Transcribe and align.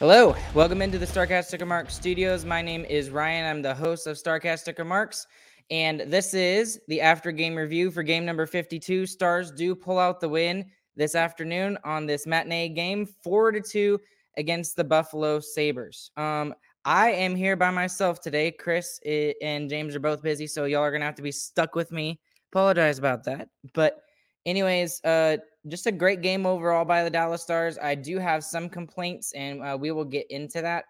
Hello, 0.00 0.34
welcome 0.54 0.82
into 0.82 0.98
the 0.98 1.06
Starcast 1.06 1.44
Sticker 1.44 1.64
Marks 1.64 1.94
studios. 1.94 2.44
My 2.44 2.60
name 2.60 2.84
is 2.86 3.10
Ryan. 3.10 3.48
I'm 3.48 3.62
the 3.62 3.72
host 3.72 4.08
of 4.08 4.16
Starcast 4.16 4.58
Sticker 4.58 4.84
Marks, 4.84 5.28
and 5.70 6.00
this 6.00 6.34
is 6.34 6.80
the 6.88 7.00
after 7.00 7.30
game 7.30 7.54
review 7.54 7.92
for 7.92 8.02
game 8.02 8.24
number 8.24 8.44
52. 8.44 9.06
Stars 9.06 9.52
do 9.52 9.72
pull 9.72 10.00
out 10.00 10.18
the 10.18 10.28
win 10.28 10.64
this 10.96 11.14
afternoon 11.14 11.78
on 11.84 12.06
this 12.06 12.26
matinee 12.26 12.70
game, 12.70 13.06
four 13.06 13.52
to 13.52 13.60
two 13.60 14.00
against 14.36 14.74
the 14.74 14.82
Buffalo 14.82 15.38
Sabres. 15.38 16.10
Um, 16.16 16.54
I 16.84 17.12
am 17.12 17.36
here 17.36 17.54
by 17.54 17.70
myself 17.70 18.20
today. 18.20 18.50
Chris 18.50 18.98
and 19.04 19.70
James 19.70 19.94
are 19.94 20.00
both 20.00 20.24
busy, 20.24 20.48
so 20.48 20.64
y'all 20.64 20.82
are 20.82 20.90
gonna 20.90 21.04
have 21.04 21.14
to 21.14 21.22
be 21.22 21.30
stuck 21.30 21.76
with 21.76 21.92
me. 21.92 22.18
Apologize 22.50 22.98
about 22.98 23.22
that, 23.26 23.48
but 23.74 24.03
anyways, 24.46 25.02
uh, 25.04 25.38
just 25.68 25.86
a 25.86 25.92
great 25.92 26.20
game 26.20 26.46
overall 26.46 26.84
by 26.84 27.02
the 27.02 27.10
Dallas 27.10 27.42
Stars. 27.42 27.78
I 27.78 27.94
do 27.94 28.18
have 28.18 28.44
some 28.44 28.68
complaints, 28.68 29.32
and 29.32 29.62
uh, 29.62 29.76
we 29.78 29.90
will 29.90 30.04
get 30.04 30.30
into 30.30 30.60
that. 30.62 30.84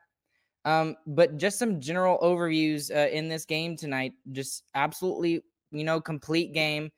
Um, 0.65 0.97
but 1.07 1.37
just 1.37 1.59
some 1.59 1.81
general 1.81 2.19
overviews 2.23 2.95
uh, 2.95 3.09
in 3.11 3.29
this 3.29 3.45
game 3.45 3.77
tonight. 3.77 4.13
Just 4.33 4.65
absolutely, 4.75 5.43
you 5.71 5.85
know, 5.85 6.01
complete 6.01 6.53
game. 6.53 6.91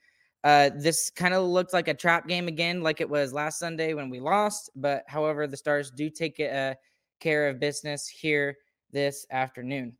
Uh, 0.44 0.70
this 0.76 1.10
kind 1.10 1.34
of 1.34 1.44
looked 1.44 1.72
like 1.72 1.88
a 1.88 1.94
trap 1.94 2.28
game 2.28 2.46
again, 2.46 2.80
like 2.80 3.00
it 3.00 3.10
was 3.10 3.32
last 3.32 3.58
Sunday 3.58 3.94
when 3.94 4.08
we 4.08 4.20
lost. 4.20 4.70
But 4.76 5.02
however, 5.08 5.46
the 5.46 5.56
Stars 5.56 5.90
do 5.90 6.08
take 6.08 6.38
uh, 6.38 6.74
care 7.18 7.48
of 7.48 7.58
business 7.58 8.06
here 8.06 8.56
this 8.92 9.26
afternoon. 9.32 9.96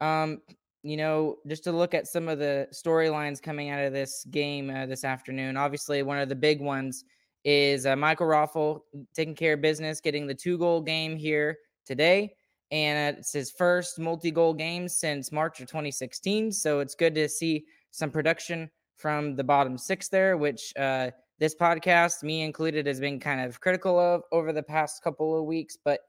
Um, 0.00 0.40
you 0.84 0.98
know, 0.98 1.38
just 1.48 1.64
to 1.64 1.72
look 1.72 1.94
at 1.94 2.06
some 2.06 2.28
of 2.28 2.38
the 2.38 2.68
storylines 2.70 3.40
coming 3.40 3.70
out 3.70 3.82
of 3.82 3.94
this 3.94 4.26
game 4.30 4.68
uh, 4.68 4.84
this 4.84 5.02
afternoon. 5.02 5.56
Obviously, 5.56 6.02
one 6.02 6.18
of 6.18 6.28
the 6.28 6.34
big 6.34 6.60
ones 6.60 7.04
is 7.42 7.86
uh, 7.86 7.96
Michael 7.96 8.26
Raffl 8.26 8.80
taking 9.14 9.34
care 9.34 9.54
of 9.54 9.62
business, 9.62 10.02
getting 10.02 10.26
the 10.26 10.34
two 10.34 10.58
goal 10.58 10.82
game 10.82 11.16
here 11.16 11.56
today. 11.86 12.34
And 12.70 13.16
it's 13.16 13.32
his 13.32 13.50
first 13.50 13.98
multi 13.98 14.30
goal 14.30 14.52
game 14.52 14.86
since 14.86 15.32
March 15.32 15.58
of 15.60 15.68
2016. 15.68 16.52
So 16.52 16.80
it's 16.80 16.94
good 16.94 17.14
to 17.14 17.30
see 17.30 17.64
some 17.90 18.10
production 18.10 18.70
from 18.96 19.36
the 19.36 19.44
bottom 19.44 19.78
six 19.78 20.10
there, 20.10 20.36
which 20.36 20.70
uh, 20.78 21.10
this 21.38 21.54
podcast, 21.54 22.22
me 22.22 22.42
included, 22.42 22.86
has 22.86 23.00
been 23.00 23.18
kind 23.18 23.40
of 23.40 23.58
critical 23.58 23.98
of 23.98 24.22
over 24.32 24.52
the 24.52 24.62
past 24.62 25.02
couple 25.02 25.38
of 25.38 25.46
weeks. 25.46 25.78
But 25.82 26.00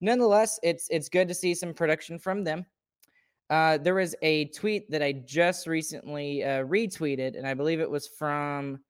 nonetheless, 0.00 0.58
it's 0.64 0.88
it's 0.90 1.08
good 1.08 1.28
to 1.28 1.34
see 1.34 1.54
some 1.54 1.72
production 1.72 2.18
from 2.18 2.42
them. 2.42 2.66
Uh, 3.50 3.78
there 3.78 3.94
was 3.94 4.14
a 4.22 4.46
tweet 4.46 4.90
that 4.90 5.02
I 5.02 5.12
just 5.12 5.66
recently 5.66 6.42
uh, 6.42 6.64
retweeted, 6.64 7.36
and 7.36 7.46
I 7.46 7.54
believe 7.54 7.80
it 7.80 7.90
was 7.90 8.08
from. 8.08 8.80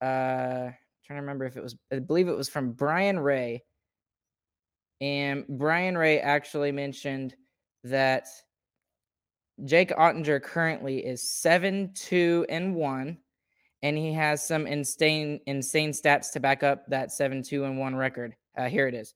Uh, 0.00 0.70
trying 1.04 1.18
to 1.18 1.22
remember 1.22 1.44
if 1.44 1.56
it 1.56 1.62
was. 1.62 1.76
I 1.92 1.98
believe 1.98 2.28
it 2.28 2.36
was 2.36 2.48
from 2.48 2.72
Brian 2.72 3.18
Ray. 3.18 3.62
And 5.00 5.44
Brian 5.48 5.98
Ray 5.98 6.20
actually 6.20 6.72
mentioned 6.72 7.34
that 7.82 8.28
Jake 9.64 9.90
Oettinger 9.90 10.42
currently 10.42 11.04
is 11.04 11.28
seven 11.28 11.90
two 11.94 12.46
and 12.48 12.74
one, 12.74 13.18
and 13.82 13.98
he 13.98 14.12
has 14.12 14.46
some 14.46 14.66
insane 14.66 15.40
insane 15.46 15.90
stats 15.90 16.32
to 16.32 16.40
back 16.40 16.62
up 16.62 16.86
that 16.88 17.12
seven 17.12 17.42
two 17.42 17.64
and 17.64 17.78
one 17.78 17.94
record. 17.96 18.34
Uh, 18.56 18.68
here 18.68 18.86
it 18.86 18.94
is. 18.94 19.14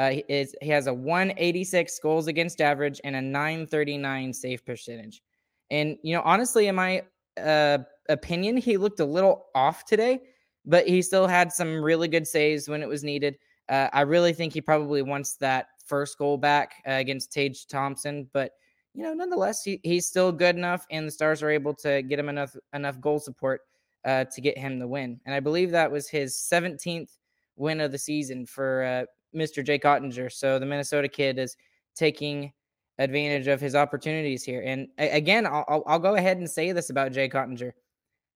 Uh, 0.00 0.08
he, 0.12 0.24
is, 0.28 0.56
he 0.62 0.70
has 0.70 0.86
a 0.86 0.94
186 0.94 1.98
goals 1.98 2.26
against 2.26 2.62
average 2.62 3.02
and 3.04 3.14
a 3.14 3.20
939 3.20 4.32
save 4.32 4.64
percentage. 4.64 5.22
And, 5.70 5.98
you 6.02 6.14
know, 6.14 6.22
honestly, 6.24 6.68
in 6.68 6.74
my 6.74 7.02
uh, 7.38 7.78
opinion, 8.08 8.56
he 8.56 8.78
looked 8.78 9.00
a 9.00 9.04
little 9.04 9.48
off 9.54 9.84
today, 9.84 10.22
but 10.64 10.88
he 10.88 11.02
still 11.02 11.26
had 11.26 11.52
some 11.52 11.82
really 11.82 12.08
good 12.08 12.26
saves 12.26 12.66
when 12.66 12.82
it 12.82 12.88
was 12.88 13.04
needed. 13.04 13.36
Uh, 13.68 13.88
I 13.92 14.00
really 14.00 14.32
think 14.32 14.54
he 14.54 14.62
probably 14.62 15.02
wants 15.02 15.36
that 15.36 15.66
first 15.84 16.16
goal 16.16 16.38
back 16.38 16.82
uh, 16.88 16.92
against 16.92 17.30
Tage 17.30 17.66
Thompson, 17.66 18.26
but 18.32 18.52
you 18.94 19.02
know, 19.02 19.12
nonetheless, 19.12 19.62
he, 19.62 19.80
he's 19.84 20.06
still 20.06 20.32
good 20.32 20.56
enough, 20.56 20.86
and 20.90 21.06
the 21.06 21.12
Stars 21.12 21.42
are 21.42 21.50
able 21.50 21.74
to 21.74 22.02
get 22.02 22.18
him 22.18 22.30
enough 22.30 22.56
enough 22.72 22.98
goal 23.00 23.20
support 23.20 23.60
uh, 24.06 24.24
to 24.24 24.40
get 24.40 24.56
him 24.56 24.78
the 24.78 24.88
win. 24.88 25.20
And 25.26 25.34
I 25.34 25.40
believe 25.40 25.70
that 25.70 25.92
was 25.92 26.08
his 26.08 26.34
17th 26.34 27.10
win 27.56 27.80
of 27.80 27.92
the 27.92 27.98
season 27.98 28.46
for 28.46 28.82
uh, 28.82 29.04
Mr. 29.34 29.64
Jake 29.64 29.84
Oettinger. 29.84 30.32
So 30.32 30.58
the 30.58 30.66
Minnesota 30.66 31.08
kid 31.08 31.38
is 31.38 31.56
taking 31.94 32.52
advantage 32.98 33.46
of 33.46 33.60
his 33.60 33.74
opportunities 33.74 34.44
here. 34.44 34.62
And 34.64 34.88
again, 34.98 35.46
I'll, 35.46 35.82
I'll 35.86 35.98
go 35.98 36.16
ahead 36.16 36.36
and 36.36 36.48
say 36.48 36.72
this 36.72 36.90
about 36.90 37.12
Jake 37.12 37.32
Oettinger. 37.32 37.72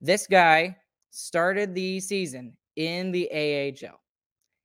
This 0.01 0.27
guy 0.27 0.77
started 1.11 1.75
the 1.75 2.01
season 2.01 2.57
in 2.77 3.13
the 3.13 3.29
AHL. 3.31 4.01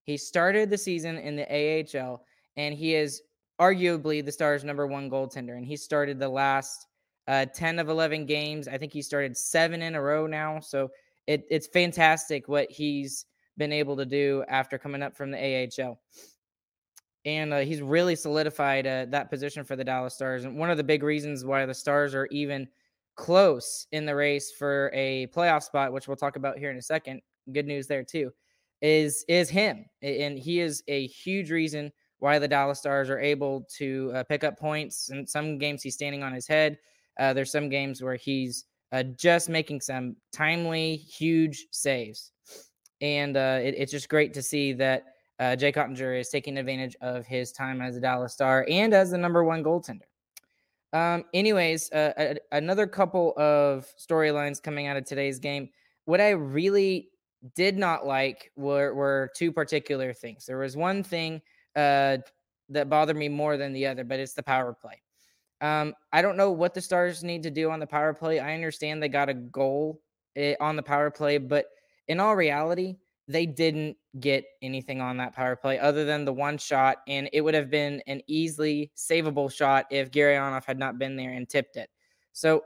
He 0.04 0.18
started 0.18 0.70
the 0.70 0.78
season 0.78 1.18
in 1.18 1.36
the 1.36 1.46
AHL, 1.46 2.24
and 2.58 2.74
he 2.74 2.96
is 2.96 3.22
arguably 3.60 4.26
the 4.26 4.32
Stars' 4.32 4.64
number 4.64 4.88
one 4.88 5.10
goaltender. 5.10 5.58
And 5.58 5.66
he 5.66 5.78
started 5.78 6.18
the 6.18 6.30
last 6.30 6.88
uh, 7.28 7.46
10 7.54 7.78
of 7.78 7.90
11 7.90 8.26
games. 8.26 8.68
I 8.68 8.78
think 8.78 8.92
he 8.92 9.02
started 9.02 9.38
seven 9.38 9.82
in 9.82 9.96
a 9.96 10.02
row 10.02 10.26
now. 10.26 10.60
So 10.62 10.90
it, 11.28 11.46
it's 11.52 11.68
fantastic 11.68 12.48
what 12.48 12.72
he's 12.72 13.26
been 13.60 13.72
able 13.72 13.96
to 13.98 14.06
do 14.06 14.44
after 14.50 14.80
coming 14.80 15.04
up 15.04 15.16
from 15.16 15.30
the 15.30 15.38
AHL. 15.38 16.00
And 17.26 17.54
uh, 17.54 17.60
he's 17.60 17.84
really 17.84 18.16
solidified 18.16 18.88
uh, 18.88 19.06
that 19.10 19.30
position 19.30 19.64
for 19.64 19.76
the 19.76 19.84
Dallas 19.84 20.16
Stars. 20.16 20.46
And 20.46 20.58
one 20.58 20.72
of 20.72 20.78
the 20.78 20.84
big 20.84 21.04
reasons 21.04 21.46
why 21.46 21.68
the 21.68 21.74
Stars 21.76 22.16
are 22.16 22.26
even 22.32 22.68
close 23.16 23.86
in 23.92 24.08
the 24.08 24.16
race 24.16 24.52
for 24.52 24.90
a 24.94 25.28
playoff 25.28 25.62
spot, 25.62 25.94
which 25.94 26.08
we'll 26.08 26.18
talk 26.18 26.38
about 26.38 26.58
here 26.58 26.72
in 26.72 26.78
a 26.78 26.82
second. 26.82 27.22
Good 27.52 27.68
news 27.68 27.86
there, 27.86 28.04
too. 28.04 28.32
is 28.82 29.26
is 29.28 29.50
him, 29.50 29.86
and 30.02 30.40
he 30.40 30.62
is 30.62 30.84
a 30.88 31.08
huge 31.08 31.52
reason 31.52 31.92
why 32.20 32.40
the 32.40 32.48
Dallas 32.48 32.80
Stars 32.80 33.10
are 33.10 33.20
able 33.20 33.66
to 33.78 34.12
uh, 34.16 34.24
pick 34.24 34.44
up 34.44 34.58
points. 34.58 35.10
And 35.10 35.28
some 35.28 35.58
games, 35.58 35.84
he's 35.84 35.96
standing 35.96 36.24
on 36.24 36.34
his 36.34 36.48
head. 36.48 36.78
Uh, 37.20 37.34
there's 37.34 37.52
some 37.52 37.70
games 37.70 38.02
where 38.02 38.16
he's 38.16 38.66
uh, 38.92 39.04
just 39.04 39.50
making 39.50 39.82
some 39.82 40.16
timely, 40.32 40.96
huge 40.96 41.68
saves, 41.72 42.32
and 43.02 43.38
uh, 43.38 43.60
it, 43.62 43.76
it's 43.78 43.92
just 43.92 44.10
great 44.10 44.34
to 44.34 44.42
see 44.42 44.74
that 44.74 45.06
uh, 45.40 45.56
Jake 45.56 45.76
Oettinger 45.76 46.20
is 46.20 46.30
taking 46.30 46.58
advantage 46.58 46.96
of 47.02 47.26
his 47.26 47.52
time 47.52 47.82
as 47.82 47.96
a 47.96 48.02
Dallas 48.02 48.34
Star 48.34 48.66
and 48.70 48.94
as 48.94 49.12
the 49.12 49.18
number 49.18 49.44
one 49.44 49.64
goaltender. 49.64 50.02
Um, 50.92 51.26
anyways, 51.34 51.92
uh, 51.92 52.14
a, 52.18 52.38
another 52.52 52.88
couple 52.88 53.34
of 53.38 53.88
storylines 53.98 54.62
coming 54.62 54.88
out 54.88 54.98
of 54.98 55.06
today's 55.06 55.40
game. 55.40 55.70
What 56.06 56.20
I 56.20 56.32
really 56.32 57.10
did 57.56 57.78
not 57.78 58.06
like 58.06 58.52
were, 58.56 58.94
were 58.94 59.32
two 59.36 59.52
particular 59.52 60.14
things. 60.14 60.46
There 60.46 60.58
was 60.58 60.76
one 60.76 61.04
thing 61.04 61.42
uh, 61.76 62.18
that 62.70 62.90
bothered 62.90 63.16
me 63.16 63.30
more 63.30 63.56
than 63.56 63.72
the 63.72 63.86
other, 63.86 64.04
but 64.04 64.20
it's 64.20 64.34
the 64.34 64.44
power 64.44 64.74
play. 64.74 65.02
Um, 65.62 65.94
I 66.12 66.22
don't 66.22 66.38
know 66.38 66.52
what 66.52 66.74
the 66.74 66.82
Stars 66.82 67.24
need 67.24 67.44
to 67.44 67.52
do 67.52 67.70
on 67.70 67.80
the 67.80 67.88
power 67.88 68.14
play. 68.14 68.40
I 68.40 68.54
understand 68.54 69.02
they 69.02 69.10
got 69.10 69.30
a 69.30 69.34
goal 69.34 70.02
eh, 70.36 70.56
on 70.60 70.76
the 70.76 70.84
power 70.84 71.12
play, 71.12 71.38
but 71.38 71.68
in 72.10 72.20
all 72.20 72.36
reality, 72.36 72.98
they 73.30 73.46
didn't 73.46 73.96
get 74.20 74.44
anything 74.64 75.00
on 75.00 75.18
that 75.18 75.36
power 75.36 75.56
play 75.56 75.78
other 75.80 76.04
than 76.04 76.26
the 76.26 76.34
one 76.34 76.58
shot, 76.58 76.98
and 77.08 77.30
it 77.32 77.42
would 77.42 77.54
have 77.54 77.70
been 77.70 78.02
an 78.08 78.22
easily 78.28 78.92
savable 78.98 79.52
shot 79.52 79.86
if 79.92 80.12
Gurianov 80.12 80.66
had 80.66 80.80
not 80.80 80.98
been 80.98 81.16
there 81.16 81.32
and 81.32 81.48
tipped 81.48 81.78
it. 81.78 81.90
So 82.34 82.64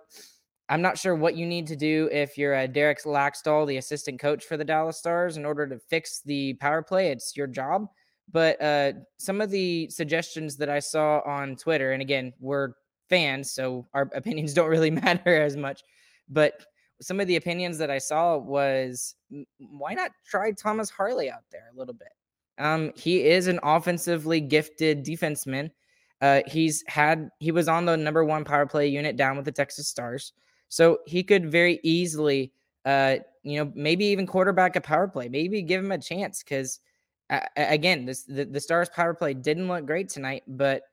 I'm 0.69 0.81
not 0.81 0.97
sure 0.97 1.13
what 1.13 1.35
you 1.35 1.45
need 1.45 1.67
to 1.67 1.75
do 1.75 2.09
if 2.11 2.37
you're 2.37 2.55
a 2.55 2.67
Derek 2.67 3.03
Laxdal, 3.03 3.67
the 3.67 3.77
assistant 3.77 4.21
coach 4.21 4.45
for 4.45 4.55
the 4.55 4.63
Dallas 4.63 4.97
Stars, 4.97 5.35
in 5.35 5.45
order 5.45 5.67
to 5.67 5.77
fix 5.77 6.21
the 6.21 6.53
power 6.55 6.81
play. 6.81 7.11
It's 7.11 7.35
your 7.35 7.47
job. 7.47 7.87
But 8.31 8.61
uh, 8.61 8.93
some 9.17 9.41
of 9.41 9.51
the 9.51 9.89
suggestions 9.89 10.55
that 10.57 10.69
I 10.69 10.79
saw 10.79 11.19
on 11.25 11.57
Twitter, 11.57 11.91
and 11.91 12.01
again, 12.01 12.31
we're 12.39 12.69
fans, 13.09 13.51
so 13.51 13.85
our 13.93 14.09
opinions 14.15 14.53
don't 14.53 14.69
really 14.69 14.91
matter 15.05 15.41
as 15.41 15.57
much. 15.57 15.83
But 16.29 16.65
some 17.01 17.19
of 17.19 17.27
the 17.27 17.35
opinions 17.35 17.77
that 17.77 17.91
I 17.91 17.97
saw 17.97 18.37
was 18.37 19.15
why 19.57 19.93
not 19.93 20.11
try 20.25 20.51
Thomas 20.51 20.89
Harley 20.89 21.29
out 21.29 21.43
there 21.51 21.69
a 21.73 21.77
little 21.77 21.93
bit? 21.93 22.09
Um, 22.57 22.91
he 22.95 23.25
is 23.25 23.47
an 23.47 23.59
offensively 23.63 24.39
gifted 24.39 25.05
defenseman. 25.05 25.71
Uh, 26.21 26.41
he's 26.47 26.83
had 26.87 27.29
he 27.39 27.51
was 27.51 27.67
on 27.67 27.85
the 27.85 27.97
number 27.97 28.23
one 28.23 28.45
power 28.45 28.65
play 28.65 28.87
unit 28.87 29.17
down 29.17 29.35
with 29.35 29.45
the 29.45 29.51
Texas 29.51 29.87
Stars, 29.87 30.33
so 30.69 30.99
he 31.05 31.23
could 31.23 31.51
very 31.51 31.79
easily, 31.83 32.53
uh, 32.85 33.17
you 33.43 33.57
know, 33.57 33.71
maybe 33.75 34.05
even 34.05 34.25
quarterback 34.25 34.75
a 34.75 34.81
power 34.81 35.07
play, 35.07 35.27
maybe 35.27 35.61
give 35.61 35.83
him 35.83 35.91
a 35.91 35.97
chance 35.97 36.41
because, 36.41 36.79
uh, 37.29 37.41
again, 37.57 38.05
this 38.05 38.23
the, 38.23 38.45
the 38.45 38.61
Stars 38.61 38.89
power 38.89 39.13
play 39.13 39.33
didn't 39.33 39.67
look 39.67 39.85
great 39.85 40.07
tonight, 40.07 40.43
but 40.47 40.83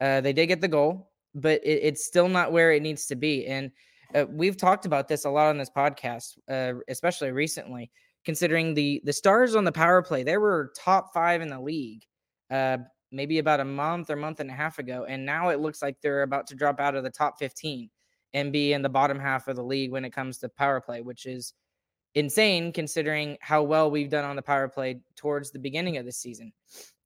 uh, 0.00 0.20
they 0.22 0.32
did 0.32 0.46
get 0.46 0.60
the 0.60 0.68
goal, 0.68 1.10
but 1.34 1.60
it, 1.64 1.80
it's 1.82 2.06
still 2.06 2.28
not 2.28 2.52
where 2.52 2.72
it 2.72 2.82
needs 2.82 3.06
to 3.06 3.16
be, 3.16 3.46
and 3.46 3.70
uh, 4.14 4.26
we've 4.28 4.56
talked 4.56 4.86
about 4.86 5.08
this 5.08 5.24
a 5.24 5.30
lot 5.30 5.48
on 5.48 5.58
this 5.58 5.70
podcast, 5.70 6.38
uh, 6.48 6.74
especially 6.88 7.30
recently. 7.32 7.90
Considering 8.24 8.74
the 8.74 9.00
the 9.04 9.12
stars 9.12 9.54
on 9.54 9.64
the 9.64 9.72
power 9.72 10.02
play, 10.02 10.22
they 10.22 10.36
were 10.36 10.72
top 10.76 11.14
five 11.14 11.40
in 11.40 11.48
the 11.48 11.60
league, 11.60 12.02
uh, 12.50 12.76
maybe 13.10 13.38
about 13.38 13.60
a 13.60 13.64
month 13.64 14.10
or 14.10 14.16
month 14.16 14.40
and 14.40 14.50
a 14.50 14.54
half 14.54 14.78
ago, 14.78 15.06
and 15.08 15.24
now 15.24 15.48
it 15.48 15.60
looks 15.60 15.80
like 15.80 15.96
they're 16.02 16.22
about 16.22 16.46
to 16.48 16.54
drop 16.54 16.78
out 16.80 16.94
of 16.94 17.04
the 17.04 17.10
top 17.10 17.38
fifteen 17.38 17.88
and 18.34 18.52
be 18.52 18.74
in 18.74 18.82
the 18.82 18.88
bottom 18.88 19.18
half 19.18 19.48
of 19.48 19.56
the 19.56 19.62
league 19.62 19.92
when 19.92 20.04
it 20.04 20.12
comes 20.12 20.36
to 20.38 20.48
power 20.50 20.80
play, 20.80 21.00
which 21.00 21.24
is 21.24 21.54
insane 22.14 22.72
considering 22.72 23.38
how 23.40 23.62
well 23.62 23.90
we've 23.90 24.10
done 24.10 24.24
on 24.24 24.36
the 24.36 24.42
power 24.42 24.68
play 24.68 25.00
towards 25.16 25.50
the 25.50 25.58
beginning 25.58 25.96
of 25.96 26.04
the 26.04 26.12
season. 26.12 26.52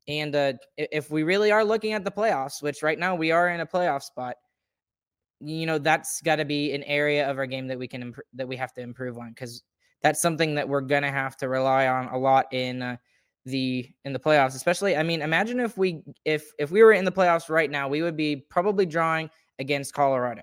And 0.09 0.35
uh, 0.35 0.55
if 0.77 1.11
we 1.11 1.23
really 1.23 1.53
are 1.53 1.65
looking 1.65 1.93
at 1.93 2.03
the 2.03 2.11
playoffs, 2.11 2.63
which 2.63 2.83
right 2.83 2.99
now 2.99 3.15
we 3.15 3.31
are 3.31 3.51
in 3.51 3.61
a 3.61 3.67
playoff 3.67 4.03
spot, 4.03 4.35
you 5.45 5.67
know 5.67 5.79
that's 5.79 6.21
got 6.23 6.37
to 6.37 6.45
be 6.45 6.73
an 6.73 6.83
area 6.85 7.29
of 7.31 7.39
our 7.39 7.47
game 7.47 7.67
that 7.67 7.79
we 7.79 7.89
can 7.89 8.03
imp- 8.03 8.27
that 8.35 8.47
we 8.47 8.57
have 8.57 8.73
to 8.75 8.81
improve 8.81 9.19
on 9.19 9.31
because 9.31 9.63
that's 10.03 10.21
something 10.21 10.55
that 10.55 10.69
we're 10.69 10.81
gonna 10.81 11.11
have 11.11 11.37
to 11.37 11.49
rely 11.49 11.87
on 11.87 12.09
a 12.09 12.19
lot 12.19 12.47
in 12.53 12.83
uh, 12.83 12.97
the 13.45 13.89
in 14.05 14.13
the 14.13 14.19
playoffs 14.21 14.55
especially 14.55 14.97
i 14.97 15.03
mean 15.03 15.21
imagine 15.21 15.59
if 15.59 15.77
we 15.77 16.01
if 16.25 16.53
if 16.59 16.71
we 16.71 16.83
were 16.83 16.93
in 16.93 17.05
the 17.05 17.11
playoffs 17.11 17.49
right 17.49 17.71
now 17.71 17.89
we 17.89 18.01
would 18.03 18.17
be 18.17 18.37
probably 18.37 18.87
drawing 18.87 19.29
against 19.59 19.95
colorado. 19.95 20.43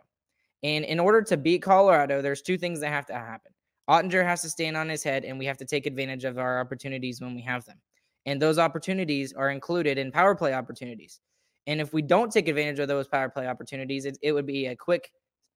And 0.62 0.84
in 0.84 1.00
order 1.00 1.22
to 1.22 1.38
beat 1.38 1.62
colorado 1.62 2.22
there's 2.22 2.42
two 2.42 2.58
things 2.58 2.80
that 2.82 2.90
have 2.90 3.06
to 3.08 3.14
happen. 3.14 3.52
Oettinger 3.90 4.24
has 4.24 4.42
to 4.42 4.50
stand 4.50 4.78
on 4.78 4.90
his 4.90 5.04
head 5.04 5.24
and 5.26 5.40
we 5.40 5.46
have 5.46 5.58
to 5.58 5.66
take 5.66 5.86
advantage 5.86 6.26
of 6.26 6.38
our 6.38 6.60
opportunities 6.60 7.22
when 7.22 7.34
we 7.34 7.42
have 7.42 7.66
them. 7.66 7.80
And 8.26 8.42
those 8.42 8.60
opportunities 8.60 9.34
are 9.34 9.50
included 9.50 9.98
in 9.98 10.12
power 10.12 10.36
play 10.36 10.54
opportunities 10.54 11.20
and 11.70 11.80
if 11.80 11.94
we 11.94 12.02
don't 12.02 12.32
take 12.32 12.48
advantage 12.48 12.80
of 12.80 12.88
those 12.88 13.08
power 13.08 13.30
play 13.30 13.48
opportunities, 13.48 14.06
it, 14.06 14.18
it 14.24 14.32
would 14.32 14.48
be 14.48 14.66
a 14.66 14.76
quick 14.76 15.12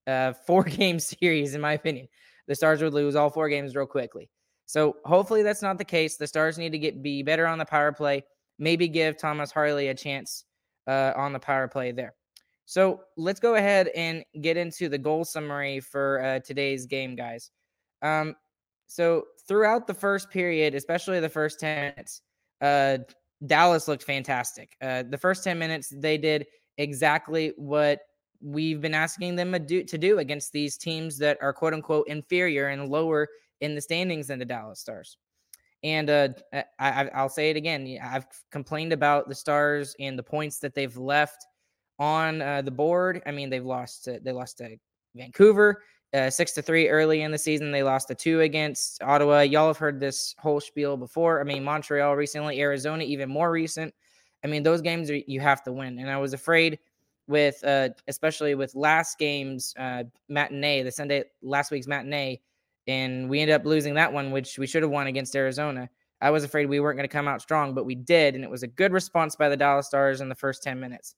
uh, 0.06 0.34
four 0.46 0.64
game 0.64 1.00
series, 1.00 1.56
in 1.56 1.62
my 1.62 1.74
opinion. 1.74 2.08
The 2.48 2.54
Stars 2.54 2.84
would 2.84 2.94
lose 2.94 3.16
all 3.16 3.32
four 3.32 3.50
games 3.50 3.76
real 3.76 3.88
quickly. 3.88 4.30
So 4.68 4.98
hopefully 5.06 5.42
that's 5.42 5.64
not 5.64 5.80
the 5.80 5.86
case. 5.86 6.18
The 6.18 6.28
Stars 6.28 6.60
need 6.60 6.72
to 6.72 6.78
get 6.78 7.02
be 7.02 7.24
better 7.24 7.48
on 7.48 7.58
the 7.58 7.66
power 7.66 7.92
play. 7.92 8.24
Maybe 8.60 8.88
give 8.88 9.18
Thomas 9.18 9.52
Harley 9.52 9.88
a 9.88 9.96
chance 9.96 10.46
uh, 10.86 11.14
on 11.16 11.34
the 11.34 11.40
power 11.40 11.68
play 11.68 11.92
there. 11.92 12.14
So 12.66 13.02
let's 13.18 13.40
go 13.40 13.56
ahead 13.56 13.88
and 13.90 14.24
get 14.40 14.56
into 14.56 14.90
the 14.90 15.00
goal 15.00 15.26
summary 15.26 15.80
for 15.80 16.22
uh, 16.24 16.40
today's 16.40 16.86
game, 16.86 17.16
guys. 17.16 17.50
Um, 18.04 18.36
so 18.86 19.26
throughout 19.48 19.88
the 19.88 19.94
first 19.96 20.30
period, 20.30 20.76
especially 20.76 21.20
the 21.20 21.30
first 21.30 21.60
10 21.60 21.92
minutes, 21.92 22.22
uh, 22.62 23.00
Dallas 23.46 23.88
looked 23.88 24.04
fantastic. 24.04 24.76
Uh, 24.82 25.04
the 25.10 25.18
first 25.18 25.44
10 25.44 25.58
minutes, 25.60 25.94
they 25.96 26.18
did 26.18 26.46
exactly 26.78 27.54
what 27.58 28.00
we've 28.42 28.82
been 28.82 28.94
asking 28.94 29.36
them 29.36 29.54
to 29.54 29.98
do, 29.98 30.20
against 30.20 30.52
these 30.52 30.78
teams 30.78 31.18
that 31.18 31.38
are 31.42 31.54
quote 31.54 31.74
unquote 31.74 32.08
inferior 32.08 32.68
and 32.68 32.90
lower 32.90 33.28
in 33.62 33.76
the 33.76 33.82
standings 33.82 34.28
than 34.28 34.40
the 34.40 34.46
Dallas 34.46 34.80
Stars. 34.80 35.18
And 35.84 36.10
uh, 36.10 36.30
I, 36.80 37.10
will 37.16 37.30
say 37.30 37.50
it 37.50 37.58
again. 37.58 37.98
I've 38.02 38.26
complained 38.52 38.94
about 38.94 39.28
the 39.28 39.36
Stars 39.36 39.96
and 40.00 40.18
the 40.18 40.24
points 40.24 40.60
that 40.60 40.74
they've 40.74 40.96
left 40.96 41.46
on 42.00 42.42
uh, 42.42 42.62
the 42.62 42.72
board. 42.72 43.22
I 43.26 43.32
mean, 43.32 43.50
they've 43.50 43.66
lost. 43.66 44.06
To, 44.06 44.20
they 44.22 44.32
lost 44.32 44.60
to 44.60 44.78
Vancouver 45.16 45.82
uh, 46.14 46.30
six 46.30 46.52
to 46.54 46.62
three 46.62 46.90
early 46.90 47.22
in 47.22 47.32
the 47.32 47.38
season. 47.38 47.72
They 47.72 47.84
lost 47.84 48.12
a 48.12 48.16
two 48.16 48.42
against 48.42 49.02
Ottawa. 49.02 49.42
Y'all 49.42 49.68
have 49.68 49.78
heard 49.78 50.00
this 50.00 50.36
whole 50.38 50.60
spiel 50.60 50.98
before. 50.98 51.42
I 51.42 51.44
mean, 51.44 51.64
Montreal 51.64 52.16
recently, 52.16 52.60
Arizona 52.60 53.04
even 53.04 53.30
more 53.30 53.52
recent. 53.52 53.94
I 54.44 54.48
mean, 54.48 54.64
those 54.64 54.82
games 54.82 55.10
are, 55.10 55.16
you 55.16 55.40
have 55.40 55.64
to 55.64 55.72
win. 55.72 56.00
And 56.00 56.10
I 56.10 56.18
was 56.18 56.34
afraid 56.34 56.80
with, 57.28 57.64
uh, 57.64 57.90
especially 58.08 58.54
with 58.56 58.76
last 58.76 59.18
game's 59.18 59.74
uh, 59.80 60.04
matinee, 60.28 60.84
the 60.84 60.92
Sunday 60.92 61.24
last 61.42 61.72
week's 61.72 61.88
matinee, 61.88 62.42
and 62.86 63.30
we 63.30 63.40
ended 63.40 63.56
up 63.56 63.66
losing 63.66 63.94
that 63.94 64.12
one, 64.12 64.32
which 64.32 64.60
we 64.60 64.68
should 64.68 64.84
have 64.84 64.92
won 64.92 65.08
against 65.08 65.36
Arizona. 65.36 65.90
I 66.20 66.32
was 66.32 66.44
afraid 66.44 66.68
we 66.68 66.82
weren't 66.82 66.98
going 66.98 67.08
to 67.08 67.12
come 67.12 67.28
out 67.28 67.42
strong, 67.42 67.74
but 67.74 67.86
we 67.86 67.96
did, 67.96 68.36
and 68.36 68.44
it 68.44 68.50
was 68.50 68.64
a 68.64 68.68
good 68.68 68.92
response 68.92 69.38
by 69.38 69.48
the 69.48 69.58
Dallas 69.58 69.88
Stars 69.88 70.20
in 70.20 70.28
the 70.30 70.36
first 70.36 70.64
ten 70.64 70.80
minutes. 70.80 71.16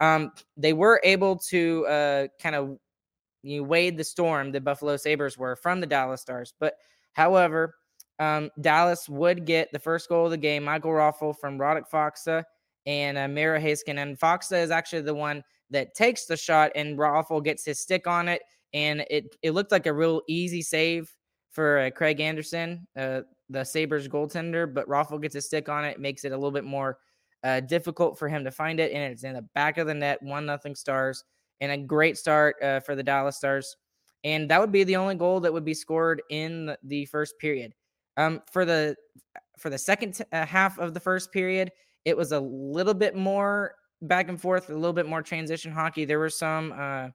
Um, 0.00 0.32
they 0.56 0.72
were 0.72 1.00
able 1.04 1.36
to 1.50 1.86
uh, 1.86 2.26
kind 2.40 2.56
of 2.56 2.78
you 3.44 3.62
weighed 3.62 3.96
the 3.96 4.04
storm 4.04 4.50
the 4.50 4.60
Buffalo 4.60 4.96
Sabres 4.96 5.36
were 5.36 5.54
from 5.54 5.80
the 5.80 5.86
Dallas 5.86 6.22
Stars. 6.22 6.54
But 6.58 6.74
however, 7.12 7.74
um, 8.18 8.50
Dallas 8.60 9.08
would 9.08 9.44
get 9.44 9.70
the 9.72 9.78
first 9.78 10.08
goal 10.08 10.24
of 10.24 10.30
the 10.30 10.36
game. 10.36 10.64
Michael 10.64 10.92
Raffl 10.92 11.36
from 11.38 11.58
Radek 11.58 11.84
Faksa 11.92 12.44
and 12.86 13.18
uh, 13.18 13.28
Miro 13.28 13.58
Heiskanen. 13.58 13.98
And 13.98 14.18
Faksa 14.18 14.62
is 14.62 14.70
actually 14.70 15.02
the 15.02 15.14
one 15.14 15.42
that 15.70 15.94
takes 15.94 16.26
the 16.26 16.36
shot, 16.36 16.70
and 16.74 16.98
Raffl 16.98 17.44
gets 17.44 17.64
his 17.64 17.80
stick 17.80 18.06
on 18.06 18.28
it. 18.28 18.42
And 18.72 19.04
it, 19.10 19.36
it 19.42 19.52
looked 19.52 19.72
like 19.72 19.86
a 19.86 19.92
real 19.92 20.22
easy 20.28 20.62
save 20.62 21.12
for 21.50 21.78
uh, 21.80 21.90
Craig 21.90 22.20
Anderson, 22.20 22.86
uh, 22.96 23.20
the 23.48 23.64
Sabres 23.64 24.08
goaltender. 24.08 24.72
But 24.72 24.88
Raffl 24.88 25.20
gets 25.20 25.34
his 25.34 25.46
stick 25.46 25.68
on 25.68 25.84
it, 25.84 26.00
makes 26.00 26.24
it 26.24 26.32
a 26.32 26.36
little 26.36 26.50
bit 26.50 26.64
more 26.64 26.98
uh, 27.42 27.60
difficult 27.60 28.18
for 28.18 28.28
him 28.28 28.44
to 28.44 28.50
find 28.50 28.80
it. 28.80 28.92
And 28.92 29.12
it's 29.12 29.24
in 29.24 29.34
the 29.34 29.46
back 29.54 29.76
of 29.78 29.86
the 29.86 29.94
net, 29.94 30.22
one 30.22 30.46
nothing 30.46 30.74
stars 30.74 31.24
and 31.60 31.72
a 31.72 31.78
great 31.78 32.16
start 32.16 32.56
uh, 32.62 32.80
for 32.80 32.94
the 32.94 33.02
Dallas 33.02 33.36
Stars. 33.36 33.76
And 34.24 34.50
that 34.50 34.60
would 34.60 34.72
be 34.72 34.84
the 34.84 34.96
only 34.96 35.14
goal 35.14 35.40
that 35.40 35.52
would 35.52 35.64
be 35.64 35.74
scored 35.74 36.22
in 36.30 36.74
the 36.82 37.04
first 37.06 37.38
period. 37.38 37.74
Um, 38.16 38.42
for 38.50 38.64
the 38.64 38.96
for 39.58 39.70
the 39.70 39.78
second 39.78 40.14
t- 40.14 40.24
uh, 40.32 40.46
half 40.46 40.78
of 40.78 40.94
the 40.94 41.00
first 41.00 41.32
period, 41.32 41.70
it 42.04 42.16
was 42.16 42.32
a 42.32 42.40
little 42.40 42.94
bit 42.94 43.14
more 43.14 43.74
back 44.02 44.28
and 44.28 44.40
forth, 44.40 44.68
a 44.70 44.74
little 44.74 44.92
bit 44.92 45.06
more 45.06 45.22
transition 45.22 45.72
hockey. 45.72 46.04
There 46.04 46.18
were 46.18 46.30
some 46.30 46.72
uh, 46.76 47.08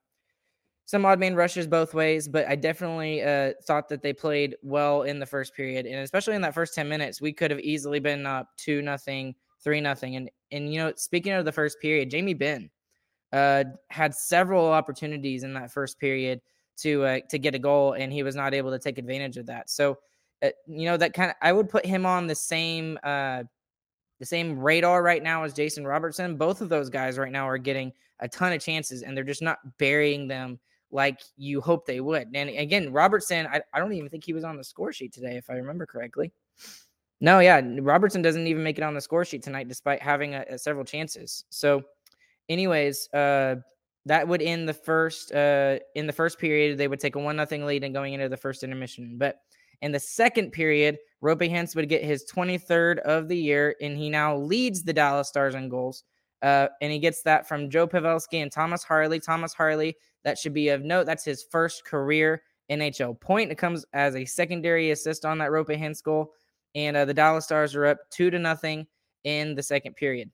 some 0.86 1.04
odd 1.04 1.20
man 1.20 1.34
rushes 1.34 1.66
both 1.66 1.94
ways, 1.94 2.28
but 2.28 2.46
I 2.48 2.56
definitely 2.56 3.22
uh, 3.22 3.52
thought 3.64 3.88
that 3.88 4.02
they 4.02 4.12
played 4.12 4.56
well 4.62 5.02
in 5.02 5.18
the 5.18 5.26
first 5.26 5.54
period, 5.54 5.86
and 5.86 5.96
especially 5.96 6.34
in 6.34 6.42
that 6.42 6.54
first 6.54 6.74
ten 6.74 6.88
minutes, 6.88 7.20
we 7.20 7.32
could 7.32 7.50
have 7.50 7.60
easily 7.60 8.00
been 8.00 8.26
up 8.26 8.48
two 8.56 8.82
nothing, 8.82 9.34
three 9.62 9.80
nothing, 9.80 10.16
and 10.16 10.30
and 10.52 10.72
you 10.72 10.80
know, 10.80 10.92
speaking 10.96 11.32
of 11.32 11.44
the 11.44 11.52
first 11.52 11.80
period, 11.80 12.10
Jamie 12.10 12.34
Benn 12.34 12.70
uh, 13.32 13.64
had 13.88 14.14
several 14.14 14.66
opportunities 14.66 15.42
in 15.42 15.54
that 15.54 15.70
first 15.70 15.98
period 15.98 16.40
to 16.78 17.04
uh, 17.04 17.20
to 17.28 17.38
get 17.38 17.54
a 17.54 17.58
goal, 17.58 17.92
and 17.92 18.12
he 18.12 18.22
was 18.22 18.34
not 18.34 18.54
able 18.54 18.70
to 18.70 18.78
take 18.78 18.98
advantage 18.98 19.36
of 19.36 19.46
that. 19.46 19.70
So 19.70 19.98
uh, 20.42 20.48
you 20.66 20.86
know, 20.86 20.96
that 20.96 21.12
kind 21.12 21.30
of 21.30 21.36
I 21.42 21.52
would 21.52 21.68
put 21.68 21.84
him 21.84 22.06
on 22.06 22.26
the 22.26 22.34
same 22.34 22.98
uh, 23.02 23.44
the 24.18 24.26
same 24.26 24.58
radar 24.58 25.02
right 25.02 25.22
now 25.22 25.44
as 25.44 25.52
Jason 25.52 25.86
Robertson. 25.86 26.36
Both 26.36 26.60
of 26.60 26.68
those 26.68 26.90
guys 26.90 27.18
right 27.18 27.32
now 27.32 27.48
are 27.48 27.58
getting 27.58 27.92
a 28.20 28.28
ton 28.28 28.52
of 28.52 28.60
chances, 28.60 29.02
and 29.02 29.16
they're 29.16 29.24
just 29.24 29.42
not 29.42 29.58
burying 29.78 30.28
them 30.28 30.58
like 30.90 31.20
you 31.36 31.60
hope 31.60 31.86
they 31.86 32.00
would. 32.00 32.28
And 32.34 32.50
again, 32.50 32.92
Robertson, 32.92 33.46
I, 33.46 33.62
I 33.72 33.78
don't 33.78 33.92
even 33.92 34.08
think 34.08 34.24
he 34.24 34.32
was 34.32 34.44
on 34.44 34.56
the 34.56 34.64
score 34.64 34.92
sheet 34.92 35.12
today, 35.12 35.36
if 35.36 35.48
I 35.48 35.54
remember 35.54 35.86
correctly. 35.86 36.32
No, 37.20 37.38
yeah, 37.38 37.60
Robertson 37.80 38.22
doesn't 38.22 38.46
even 38.46 38.62
make 38.62 38.78
it 38.78 38.82
on 38.82 38.94
the 38.94 39.00
score 39.00 39.24
sheet 39.24 39.42
tonight, 39.42 39.68
despite 39.68 40.02
having 40.02 40.34
a, 40.34 40.44
a 40.50 40.58
several 40.58 40.84
chances. 40.84 41.44
So, 41.50 41.82
anyways, 42.48 43.08
uh, 43.12 43.56
that 44.06 44.26
would 44.26 44.42
end 44.42 44.68
the 44.68 44.74
first 44.74 45.32
uh, 45.32 45.78
in 45.94 46.06
the 46.06 46.12
first 46.12 46.38
period. 46.38 46.78
They 46.78 46.88
would 46.88 47.00
take 47.00 47.16
a 47.16 47.18
one 47.18 47.36
nothing 47.36 47.66
lead 47.66 47.84
and 47.84 47.94
going 47.94 48.14
into 48.14 48.28
the 48.28 48.36
first 48.36 48.62
intermission. 48.62 49.16
But 49.18 49.40
in 49.82 49.92
the 49.92 50.00
second 50.00 50.52
period, 50.52 50.98
Roope 51.22 51.50
Hintz 51.50 51.74
would 51.76 51.88
get 51.88 52.04
his 52.04 52.24
23rd 52.30 52.98
of 52.98 53.28
the 53.28 53.36
year, 53.36 53.76
and 53.80 53.96
he 53.96 54.10
now 54.10 54.36
leads 54.36 54.82
the 54.82 54.92
Dallas 54.92 55.28
Stars 55.28 55.54
in 55.54 55.68
goals. 55.68 56.04
Uh, 56.42 56.68
and 56.80 56.90
he 56.90 56.98
gets 56.98 57.22
that 57.22 57.46
from 57.46 57.68
Joe 57.68 57.86
Pavelski 57.86 58.42
and 58.42 58.50
Thomas 58.50 58.82
Harley. 58.82 59.20
Thomas 59.20 59.52
Harley, 59.52 59.96
that 60.24 60.38
should 60.38 60.54
be 60.54 60.70
of 60.70 60.82
note. 60.82 61.04
That's 61.04 61.24
his 61.24 61.44
first 61.50 61.84
career 61.84 62.42
NHL 62.70 63.20
point. 63.20 63.50
It 63.50 63.58
comes 63.58 63.84
as 63.92 64.16
a 64.16 64.24
secondary 64.24 64.90
assist 64.90 65.24
on 65.24 65.38
that 65.38 65.50
Roope 65.50 65.78
Hintz 65.78 66.02
goal. 66.02 66.32
And 66.74 66.96
uh, 66.96 67.04
the 67.04 67.14
Dallas 67.14 67.44
Stars 67.44 67.74
are 67.74 67.86
up 67.86 67.98
two 68.10 68.30
to 68.30 68.38
nothing 68.38 68.86
in 69.24 69.54
the 69.54 69.62
second 69.62 69.96
period. 69.96 70.30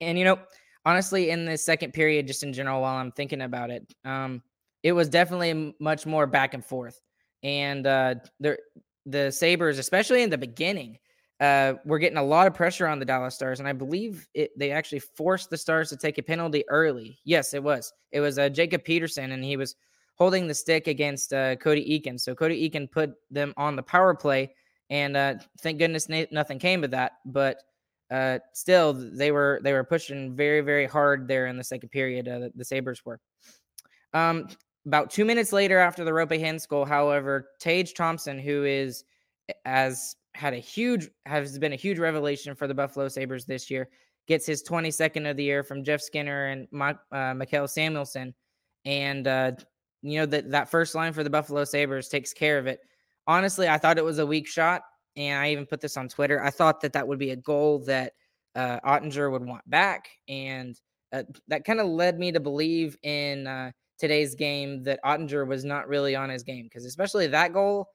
And, 0.00 0.18
you 0.18 0.24
know, 0.24 0.38
honestly, 0.84 1.30
in 1.30 1.44
the 1.44 1.56
second 1.56 1.92
period, 1.92 2.26
just 2.26 2.42
in 2.42 2.52
general, 2.52 2.80
while 2.80 2.96
I'm 2.96 3.12
thinking 3.12 3.42
about 3.42 3.70
it, 3.70 3.92
um, 4.04 4.42
it 4.82 4.92
was 4.92 5.08
definitely 5.08 5.74
much 5.80 6.06
more 6.06 6.26
back 6.26 6.54
and 6.54 6.64
forth. 6.64 7.00
And 7.42 7.86
uh, 7.86 8.16
the 8.38 8.58
the 9.06 9.30
Sabres, 9.30 9.78
especially 9.78 10.22
in 10.22 10.30
the 10.30 10.38
beginning, 10.38 10.98
uh, 11.40 11.74
were 11.84 11.98
getting 11.98 12.18
a 12.18 12.22
lot 12.22 12.46
of 12.46 12.54
pressure 12.54 12.86
on 12.86 12.98
the 12.98 13.04
Dallas 13.04 13.34
Stars, 13.34 13.60
and 13.60 13.68
I 13.68 13.72
believe 13.72 14.28
it, 14.34 14.50
they 14.58 14.70
actually 14.70 15.00
forced 15.00 15.48
the 15.50 15.56
Stars 15.56 15.88
to 15.88 15.96
take 15.96 16.18
a 16.18 16.22
penalty 16.22 16.64
early. 16.68 17.18
Yes, 17.24 17.54
it 17.54 17.62
was. 17.62 17.92
It 18.12 18.20
was 18.20 18.38
uh, 18.38 18.50
Jacob 18.50 18.84
Peterson, 18.84 19.32
and 19.32 19.42
he 19.42 19.56
was 19.56 19.74
holding 20.16 20.46
the 20.46 20.54
stick 20.54 20.86
against 20.86 21.32
uh, 21.32 21.56
Cody 21.56 21.82
Eakin. 21.82 22.20
So 22.20 22.34
Cody 22.34 22.68
Eakin 22.68 22.90
put 22.90 23.12
them 23.30 23.54
on 23.56 23.74
the 23.74 23.82
power 23.82 24.14
play, 24.14 24.54
and 24.90 25.16
uh, 25.16 25.36
thank 25.62 25.78
goodness 25.78 26.08
nothing 26.30 26.58
came 26.58 26.84
of 26.84 26.90
that. 26.90 27.12
But 27.24 27.56
uh, 28.10 28.38
still, 28.52 28.92
they 28.92 29.30
were 29.30 29.60
they 29.62 29.72
were 29.72 29.84
pushing 29.84 30.34
very 30.34 30.60
very 30.60 30.86
hard 30.86 31.28
there 31.28 31.46
in 31.46 31.56
the 31.56 31.64
second 31.64 31.90
period. 31.90 32.28
Uh, 32.28 32.40
the, 32.40 32.52
the 32.56 32.64
Sabres 32.64 33.04
were. 33.04 33.20
Um, 34.12 34.48
about 34.86 35.10
two 35.10 35.24
minutes 35.24 35.52
later, 35.52 35.78
after 35.78 36.04
the 36.04 36.10
Roope 36.10 36.40
Hintz 36.40 36.66
goal, 36.66 36.84
however, 36.84 37.50
Tage 37.60 37.94
Thompson, 37.94 38.38
who 38.38 38.64
is 38.64 39.04
as 39.64 40.16
had 40.34 40.54
a 40.54 40.58
huge 40.58 41.08
has 41.26 41.58
been 41.58 41.72
a 41.72 41.76
huge 41.76 41.98
revelation 41.98 42.54
for 42.54 42.66
the 42.66 42.74
Buffalo 42.74 43.08
Sabres 43.08 43.44
this 43.44 43.70
year, 43.70 43.88
gets 44.26 44.46
his 44.46 44.62
22nd 44.62 45.28
of 45.30 45.36
the 45.36 45.44
year 45.44 45.62
from 45.62 45.84
Jeff 45.84 46.00
Skinner 46.00 46.46
and 46.46 46.66
Mike, 46.70 46.98
uh, 47.12 47.34
Mikael 47.34 47.66
Samuelsson, 47.66 48.32
and 48.84 49.26
uh, 49.26 49.52
you 50.02 50.18
know 50.18 50.26
that 50.26 50.50
that 50.50 50.70
first 50.70 50.94
line 50.94 51.12
for 51.12 51.22
the 51.22 51.30
Buffalo 51.30 51.64
Sabres 51.64 52.08
takes 52.08 52.32
care 52.32 52.58
of 52.58 52.66
it. 52.66 52.80
Honestly, 53.26 53.68
I 53.68 53.78
thought 53.78 53.98
it 53.98 54.04
was 54.04 54.18
a 54.18 54.26
weak 54.26 54.46
shot, 54.46 54.82
and 55.16 55.38
I 55.38 55.50
even 55.50 55.66
put 55.66 55.80
this 55.80 55.96
on 55.96 56.08
Twitter. 56.08 56.42
I 56.42 56.50
thought 56.50 56.80
that 56.82 56.92
that 56.92 57.06
would 57.06 57.18
be 57.18 57.30
a 57.30 57.36
goal 57.36 57.80
that 57.80 58.12
uh, 58.54 58.80
Oettinger 58.80 59.30
would 59.30 59.44
want 59.44 59.68
back, 59.68 60.08
and 60.28 60.78
uh, 61.12 61.24
that 61.48 61.64
kind 61.64 61.80
of 61.80 61.86
led 61.86 62.18
me 62.18 62.32
to 62.32 62.40
believe 62.40 62.96
in 63.02 63.46
uh, 63.46 63.72
today's 63.98 64.34
game 64.34 64.82
that 64.84 65.00
Oettinger 65.04 65.46
was 65.46 65.64
not 65.64 65.88
really 65.88 66.14
on 66.16 66.30
his 66.30 66.42
game 66.42 66.64
because 66.64 66.84
especially 66.84 67.26
that 67.28 67.52
goal, 67.52 67.88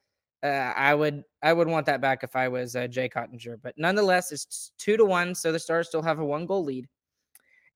uh, 0.43 0.73
I 0.75 0.93
would 0.93 1.23
I 1.41 1.53
would 1.53 1.67
want 1.67 1.85
that 1.87 2.01
back 2.01 2.23
if 2.23 2.35
I 2.35 2.47
was 2.47 2.75
uh, 2.75 2.87
Jake 2.87 3.15
Oettinger. 3.15 3.57
But 3.61 3.73
nonetheless, 3.77 4.31
it's 4.31 4.71
two 4.77 4.97
to 4.97 5.05
one, 5.05 5.33
so 5.35 5.51
the 5.51 5.59
Stars 5.59 5.87
still 5.87 6.01
have 6.01 6.19
a 6.19 6.25
one 6.25 6.45
goal 6.45 6.63
lead. 6.63 6.87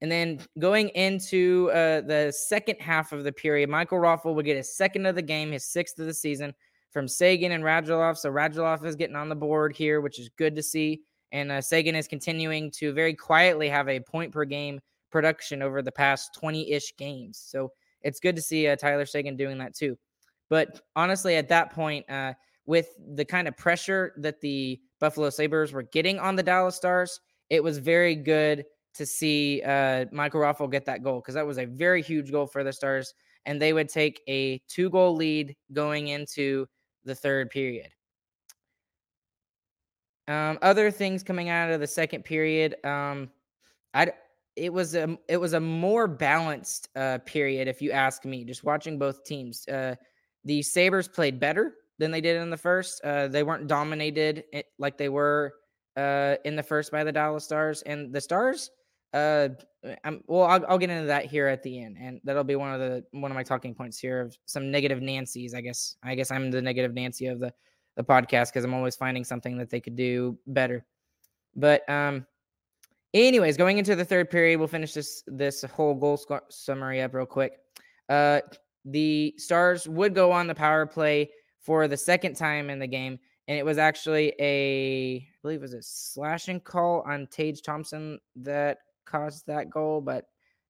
And 0.02 0.10
then 0.10 0.40
going 0.60 0.90
into 0.90 1.70
uh, 1.72 2.02
the 2.02 2.32
second 2.32 2.80
half 2.80 3.12
of 3.12 3.26
the 3.26 3.34
period, 3.34 3.70
Michael 3.70 3.98
Raffl 3.98 4.34
would 4.34 4.46
get 4.46 4.56
his 4.56 4.78
second 4.78 5.06
of 5.06 5.16
the 5.16 5.22
game, 5.22 5.52
his 5.52 5.66
sixth 5.66 6.00
of 6.00 6.06
the 6.06 6.14
season 6.14 6.54
from 6.92 7.08
Seguin 7.08 7.52
and 7.52 7.64
Radulov. 7.64 8.18
So 8.18 8.32
Radulov 8.32 8.84
is 8.86 8.96
getting 8.96 9.16
on 9.16 9.30
the 9.30 9.36
board 9.36 9.76
here, 9.76 10.02
which 10.02 10.20
is 10.20 10.30
good 10.30 10.56
to 10.56 10.64
see. 10.64 11.02
And 11.32 11.52
uh, 11.52 11.62
Seguin 11.62 11.96
is 11.96 12.08
continuing 12.08 12.72
to 12.72 12.92
very 12.94 13.14
quietly 13.14 13.70
have 13.70 13.88
a 13.88 14.00
point 14.00 14.32
per 14.32 14.46
game 14.46 14.80
production 15.12 15.62
over 15.62 15.82
the 15.82 15.92
past 15.92 16.34
20 16.36 16.72
ish 16.72 16.96
games. 16.98 17.44
So 17.46 17.72
it's 18.02 18.20
good 18.20 18.36
to 18.36 18.42
see 18.42 18.68
uh, 18.68 18.76
Tyler 18.76 19.06
Seguin 19.06 19.38
doing 19.38 19.58
that 19.60 19.76
too. 19.76 19.98
But 20.50 20.82
honestly, 20.96 21.36
at 21.36 21.50
that 21.50 21.72
point, 21.72 22.10
uh, 22.10 22.34
with 22.66 22.90
the 23.16 23.26
kind 23.26 23.48
of 23.48 23.58
pressure 23.58 24.14
that 24.18 24.42
the 24.42 24.80
Buffalo 25.00 25.30
Sabres 25.30 25.72
were 25.72 25.84
getting 25.84 26.20
on 26.20 26.36
the 26.36 26.44
Dallas 26.44 26.76
Stars, 26.76 27.20
it 27.50 27.64
was 27.64 27.78
very 27.78 28.16
good 28.16 28.66
to 28.96 29.06
see 29.06 29.62
uh, 29.64 30.06
Michael 30.12 30.42
Raffl 30.42 30.70
get 30.70 30.86
that 30.86 31.04
goal 31.04 31.20
because 31.20 31.36
that 31.36 31.46
was 31.46 31.58
a 31.58 31.66
very 31.66 32.02
huge 32.02 32.32
goal 32.32 32.48
for 32.48 32.64
the 32.64 32.74
Stars. 32.74 33.14
And 33.46 33.62
they 33.62 33.74
would 33.74 33.90
take 33.90 34.22
a 34.28 34.62
two 34.68 34.90
goal 34.90 35.16
lead 35.16 35.56
going 35.74 36.10
into 36.10 36.68
the 37.06 37.16
third 37.16 37.50
period. 37.50 37.90
Um, 40.28 40.60
other 40.62 40.92
things 40.92 41.24
coming 41.24 41.50
out 41.50 41.72
of 41.72 41.80
the 41.80 41.88
second 41.88 42.24
period, 42.24 42.76
um, 42.86 43.30
I 43.94 44.12
it 44.56 44.72
was 44.72 44.94
a 44.94 45.18
it 45.28 45.38
was 45.38 45.54
a 45.54 45.60
more 45.60 46.08
balanced 46.08 46.90
uh, 46.96 47.18
period, 47.26 47.68
if 47.68 47.82
you 47.82 47.92
ask 47.92 48.26
me. 48.26 48.44
Just 48.44 48.64
watching 48.64 49.00
both 49.00 49.24
teams, 49.24 49.68
uh, 49.68 49.96
the 50.46 50.62
Sabres 50.62 51.08
played 51.08 51.40
better 51.40 51.74
than 51.98 52.12
they 52.12 52.22
did 52.22 52.38
in 52.38 52.50
the 52.50 52.58
first. 52.58 53.02
Uh, 53.04 53.28
they 53.28 53.44
weren't 53.44 53.68
dominated 53.68 54.44
like 54.78 54.98
they 54.98 55.10
were 55.10 55.54
uh, 55.98 56.36
in 56.46 56.56
the 56.56 56.64
first 56.64 56.92
by 56.92 57.04
the 57.04 57.12
Dallas 57.12 57.46
Stars, 57.46 57.82
and 57.84 58.14
the 58.14 58.22
Stars. 58.22 58.70
Uh, 59.14 59.50
I'm, 60.04 60.22
well, 60.28 60.44
I'll, 60.44 60.66
I'll 60.68 60.78
get 60.78 60.90
into 60.90 61.08
that 61.08 61.26
here 61.26 61.48
at 61.48 61.64
the 61.64 61.82
end, 61.82 61.98
and 62.00 62.20
that'll 62.24 62.44
be 62.44 62.56
one 62.56 62.74
of 62.74 62.80
the 62.80 63.04
one 63.12 63.32
of 63.32 63.36
my 63.36 63.44
talking 63.44 63.74
points 63.74 63.98
here 63.98 64.22
of 64.22 64.38
some 64.46 64.72
negative 64.72 65.02
Nancy's. 65.02 65.54
I 65.54 65.62
guess 65.62 65.96
I 66.04 66.16
guess 66.16 66.32
I'm 66.32 66.52
the 66.52 66.62
negative 66.62 66.94
Nancy 66.94 67.28
of 67.28 67.40
the 67.40 67.54
the 67.96 68.04
podcast 68.04 68.48
because 68.48 68.64
I'm 68.64 68.74
always 68.74 68.96
finding 68.96 69.24
something 69.24 69.58
that 69.58 69.70
they 69.70 69.80
could 69.80 69.96
do 69.96 70.38
better. 70.46 70.86
But 71.56 71.90
um, 71.90 72.26
Anyways, 73.14 73.58
going 73.58 73.80
into 73.80 73.96
the 73.96 74.06
third 74.06 74.30
period, 74.30 74.60
we'll 74.60 74.68
finish 74.68 74.94
this 74.94 75.24
this 75.26 75.64
whole 75.64 75.96
goal 75.96 76.18
sc- 76.18 76.50
summary 76.50 77.02
up 77.02 77.14
real 77.14 77.26
quick. 77.26 77.54
Uh, 78.08 78.42
the 78.86 79.34
Stars 79.38 79.88
would 79.88 80.14
go 80.14 80.32
on 80.32 80.46
the 80.46 80.54
power 80.54 80.86
play 80.86 81.32
for 81.60 81.88
the 81.88 81.98
second 81.98 82.36
time 82.36 82.70
in 82.70 82.78
the 82.78 82.88
game, 82.88 83.18
and 83.48 83.58
it 83.58 83.66
was 83.66 83.80
actually 83.80 84.34
a, 84.40 85.18
I 85.18 85.38
believe 85.42 85.58
it 85.58 85.62
was 85.62 85.74
a 85.74 85.82
slashing 85.82 86.60
call 86.60 87.04
on 87.08 87.28
Tage 87.32 87.64
Thompson 87.64 88.20
that 88.38 88.78
caused 89.10 89.48
that 89.48 89.70
goal, 89.70 90.02
but 90.02 90.26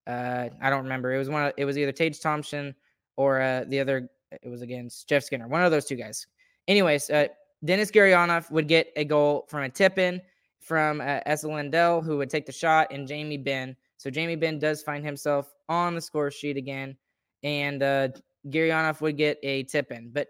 uh, 0.08 0.50
I 0.62 0.70
don't 0.70 0.84
remember. 0.84 1.14
It 1.14 1.18
was 1.18 1.30
one. 1.30 1.46
Of, 1.48 1.54
it 1.58 1.66
was 1.66 1.78
either 1.78 1.92
Tage 1.92 2.20
Thompson 2.20 2.74
or 3.18 3.42
uh, 3.42 3.66
the 3.68 3.80
other. 3.80 4.10
It 4.32 4.50
was 4.50 4.62
against 4.62 5.10
Jeff 5.10 5.24
Skinner, 5.24 5.48
one 5.48 5.64
of 5.64 5.72
those 5.72 5.86
two 5.86 5.96
guys. 5.96 6.28
Anyways, 6.68 7.10
uh, 7.10 7.28
Denis 7.66 7.92
Gurianov 7.92 8.50
would 8.52 8.68
get 8.68 8.92
a 8.96 9.04
goal 9.04 9.46
from 9.50 9.64
a 9.64 9.70
tip 9.70 9.98
in 9.98 10.22
from 10.60 11.02
uh, 11.02 11.20
Esa 11.26 11.48
Lindell, 11.48 12.02
who 12.02 12.18
would 12.18 12.30
take 12.30 12.46
the 12.46 12.52
shot, 12.52 12.88
and 12.92 13.08
Jamie 13.08 13.38
Benn. 13.38 13.76
So 13.98 14.10
Jamie 14.10 14.36
Benn 14.36 14.60
does 14.60 14.84
find 14.84 15.04
himself 15.04 15.54
on 15.68 15.96
the 15.96 16.02
score 16.02 16.32
sheet 16.32 16.58
again, 16.58 16.96
and 17.44 17.82
uh, 17.84 18.10
would 18.44 19.18
get 19.18 19.40
a 19.44 19.64
tip 19.64 19.92
in. 19.92 20.12
But 20.12 20.28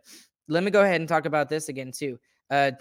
let 0.48 0.64
me 0.64 0.72
go 0.72 0.82
ahead 0.82 1.00
and 1.00 1.08
talk 1.08 1.26
about 1.26 1.50
this 1.50 1.70
again 1.70 1.92
too, 1.92 2.20
uh, 2.50 2.72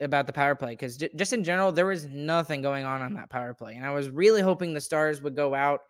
about 0.00 0.26
the 0.26 0.32
power 0.32 0.54
play, 0.54 0.70
because 0.70 0.96
j- 0.96 1.10
just 1.16 1.32
in 1.32 1.42
general, 1.42 1.72
there 1.72 1.86
was 1.86 2.06
nothing 2.06 2.62
going 2.62 2.84
on 2.84 3.02
on 3.02 3.14
that 3.14 3.30
power 3.30 3.54
play, 3.54 3.74
and 3.74 3.84
I 3.84 3.90
was 3.90 4.10
really 4.10 4.42
hoping 4.42 4.74
the 4.74 4.80
Stars 4.80 5.22
would 5.22 5.36
go 5.36 5.54
out 5.54 5.80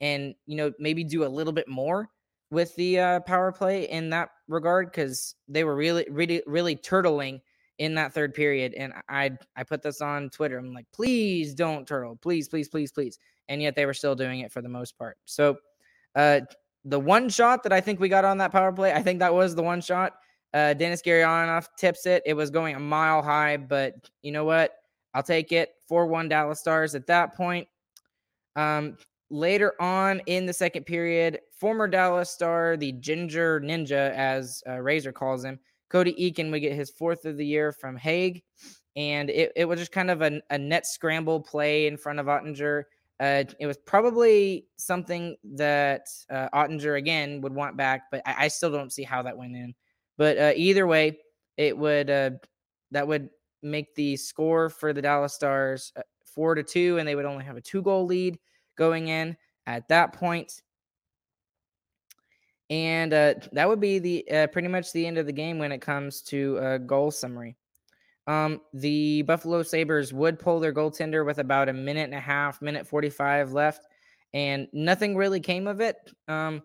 and 0.00 0.34
you 0.46 0.56
know 0.56 0.72
maybe 0.78 1.04
do 1.04 1.24
a 1.24 1.28
little 1.28 1.52
bit 1.52 1.68
more 1.68 2.08
with 2.50 2.74
the 2.76 2.98
uh, 3.00 3.20
power 3.20 3.50
play 3.50 3.88
in 3.88 4.10
that 4.10 4.28
regard, 4.48 4.90
because 4.90 5.34
they 5.48 5.64
were 5.64 5.74
really, 5.74 6.06
really, 6.10 6.42
really 6.46 6.76
turtling 6.76 7.40
in 7.78 7.94
that 7.94 8.12
third 8.12 8.32
period. 8.32 8.72
And 8.74 8.92
I 9.08 9.32
I 9.56 9.64
put 9.64 9.82
this 9.82 10.00
on 10.00 10.30
Twitter. 10.30 10.56
I'm 10.56 10.72
like, 10.72 10.86
please 10.92 11.54
don't 11.54 11.86
turtle, 11.86 12.16
please, 12.16 12.48
please, 12.48 12.68
please, 12.68 12.92
please. 12.92 13.18
And 13.48 13.60
yet 13.60 13.74
they 13.76 13.84
were 13.84 13.94
still 13.94 14.14
doing 14.14 14.40
it 14.40 14.52
for 14.52 14.62
the 14.62 14.68
most 14.68 14.96
part. 14.96 15.18
So 15.24 15.58
uh 16.14 16.40
the 16.84 17.00
one 17.00 17.28
shot 17.28 17.64
that 17.64 17.72
I 17.72 17.80
think 17.80 17.98
we 17.98 18.08
got 18.08 18.24
on 18.24 18.38
that 18.38 18.52
power 18.52 18.72
play, 18.72 18.92
I 18.92 19.02
think 19.02 19.18
that 19.18 19.34
was 19.34 19.54
the 19.56 19.62
one 19.62 19.80
shot. 19.80 20.14
Uh 20.54 20.74
Denis 20.74 21.02
Gurianov 21.02 21.68
tips 21.76 22.06
it. 22.06 22.22
It 22.26 22.34
was 22.34 22.50
going 22.50 22.74
a 22.76 22.80
mile 22.80 23.22
high, 23.22 23.56
but 23.56 23.94
you 24.22 24.32
know 24.32 24.44
what? 24.44 24.74
I'll 25.14 25.22
take 25.22 25.52
it. 25.52 25.74
4-1 25.90 26.28
Dallas 26.28 26.60
Stars 26.60 26.94
at 26.94 27.06
that 27.06 27.34
point. 27.36 27.68
Um 28.54 28.96
later 29.30 29.74
on 29.80 30.20
in 30.26 30.46
the 30.46 30.52
second 30.52 30.84
period, 30.84 31.40
former 31.52 31.88
Dallas 31.88 32.30
star, 32.30 32.76
the 32.76 32.92
Ginger 32.92 33.60
Ninja, 33.60 34.12
as 34.12 34.62
uh, 34.68 34.78
Razor 34.78 35.12
calls 35.12 35.44
him, 35.44 35.58
Cody 35.88 36.14
Eakin 36.14 36.50
would 36.50 36.60
get 36.60 36.72
his 36.72 36.90
fourth 36.90 37.24
of 37.24 37.36
the 37.36 37.46
year 37.46 37.72
from 37.72 37.96
Hague. 37.96 38.42
And 38.96 39.28
it, 39.30 39.52
it 39.56 39.64
was 39.66 39.78
just 39.78 39.92
kind 39.92 40.10
of 40.10 40.22
a, 40.22 40.40
a 40.50 40.58
net 40.58 40.86
scramble 40.86 41.40
play 41.40 41.86
in 41.86 41.96
front 41.96 42.18
of 42.18 42.26
Oettinger. 42.26 42.84
Uh, 43.20 43.44
it 43.58 43.66
was 43.66 43.76
probably 43.78 44.66
something 44.76 45.36
that 45.44 46.06
uh, 46.30 46.48
Oettinger 46.54 46.98
again 46.98 47.40
would 47.40 47.54
want 47.54 47.76
back, 47.76 48.04
but 48.10 48.20
I, 48.26 48.44
I, 48.44 48.48
still 48.48 48.70
don't 48.70 48.92
see 48.92 49.04
how 49.04 49.22
that 49.22 49.36
went 49.36 49.56
in. 49.56 49.74
But 50.16 50.38
uh, 50.38 50.52
either 50.56 50.86
way, 50.86 51.18
it 51.56 51.76
would 51.76 52.10
uh, 52.10 52.30
that 52.90 53.06
would 53.06 53.30
make 53.62 53.94
the 53.94 54.16
score 54.16 54.68
for 54.68 54.92
the 54.92 55.02
Dallas 55.02 55.34
Stars 55.34 55.92
uh, 55.96 56.02
four 56.24 56.54
to 56.54 56.62
two, 56.62 56.98
and 56.98 57.06
they 57.06 57.14
would 57.14 57.24
only 57.24 57.44
have 57.44 57.56
a 57.56 57.60
two 57.60 57.82
goal 57.82 58.06
lead 58.06 58.38
going 58.76 59.08
in 59.08 59.36
at 59.66 59.88
that 59.88 60.12
point. 60.12 60.62
And 62.68 63.12
uh, 63.12 63.34
that 63.52 63.68
would 63.68 63.80
be 63.80 63.98
the 63.98 64.30
uh, 64.30 64.46
pretty 64.48 64.68
much 64.68 64.92
the 64.92 65.06
end 65.06 65.18
of 65.18 65.26
the 65.26 65.32
game 65.32 65.58
when 65.58 65.72
it 65.72 65.80
comes 65.80 66.22
to 66.22 66.58
a 66.58 66.78
goal 66.78 67.10
summary. 67.10 67.56
Um, 68.26 68.60
the 68.72 69.22
Buffalo 69.22 69.62
Sabres 69.62 70.12
would 70.12 70.40
pull 70.40 70.58
their 70.58 70.74
goaltender 70.74 71.24
with 71.24 71.38
about 71.38 71.68
a 71.68 71.72
minute 71.72 72.04
and 72.04 72.14
a 72.14 72.20
half, 72.20 72.60
minute 72.60 72.86
45 72.86 73.52
left, 73.52 73.86
and 74.34 74.66
nothing 74.72 75.16
really 75.16 75.38
came 75.38 75.68
of 75.68 75.80
it. 75.80 75.96
Um, 76.26 76.62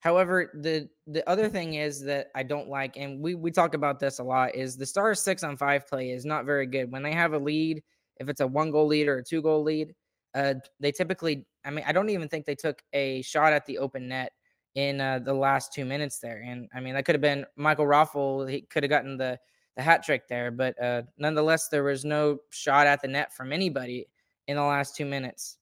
however, 0.00 0.50
the 0.54 0.88
the 1.06 1.28
other 1.28 1.48
thing 1.48 1.74
is 1.74 2.02
that 2.04 2.28
I 2.34 2.42
don't 2.42 2.68
like, 2.68 2.96
and 2.96 3.20
we 3.20 3.34
we 3.34 3.50
talk 3.50 3.74
about 3.74 3.98
this 3.98 4.18
a 4.18 4.24
lot, 4.24 4.54
is 4.54 4.76
the 4.76 4.86
Stars 4.86 5.20
six 5.20 5.42
on 5.42 5.56
five 5.56 5.86
play 5.86 6.10
is 6.10 6.24
not 6.24 6.44
very 6.44 6.66
good. 6.66 6.90
When 6.90 7.02
they 7.02 7.12
have 7.12 7.32
a 7.32 7.38
lead, 7.38 7.82
if 8.16 8.28
it's 8.28 8.40
a 8.40 8.46
one 8.46 8.70
goal 8.70 8.86
lead 8.86 9.08
or 9.08 9.18
a 9.18 9.24
two 9.24 9.42
goal 9.42 9.62
lead, 9.62 9.94
uh, 10.34 10.54
they 10.80 10.92
typically, 10.92 11.46
I 11.64 11.70
mean, 11.70 11.84
I 11.86 11.92
don't 11.92 12.10
even 12.10 12.28
think 12.28 12.46
they 12.46 12.54
took 12.54 12.82
a 12.92 13.22
shot 13.22 13.52
at 13.52 13.66
the 13.66 13.78
open 13.78 14.08
net 14.08 14.32
in 14.74 15.00
uh, 15.00 15.18
the 15.18 15.34
last 15.34 15.72
two 15.72 15.84
minutes 15.84 16.18
there. 16.20 16.42
And 16.46 16.68
I 16.74 16.80
mean, 16.80 16.94
that 16.94 17.04
could 17.04 17.14
have 17.14 17.22
been 17.22 17.44
Michael 17.56 17.86
Raffl. 17.86 18.48
He 18.48 18.62
could 18.62 18.82
have 18.82 18.90
gotten 18.90 19.16
the 19.16 19.38
the 19.76 19.82
hat 19.82 20.04
trick 20.04 20.26
there, 20.26 20.50
but 20.50 20.80
uh, 20.82 21.02
nonetheless, 21.18 21.68
there 21.68 21.84
was 21.84 22.04
no 22.04 22.38
shot 22.50 22.88
at 22.88 23.00
the 23.00 23.06
net 23.06 23.32
from 23.32 23.52
anybody 23.52 24.08
in 24.48 24.56
the 24.56 24.62
last 24.62 24.96
two 24.96 25.04
minutes. 25.04 25.58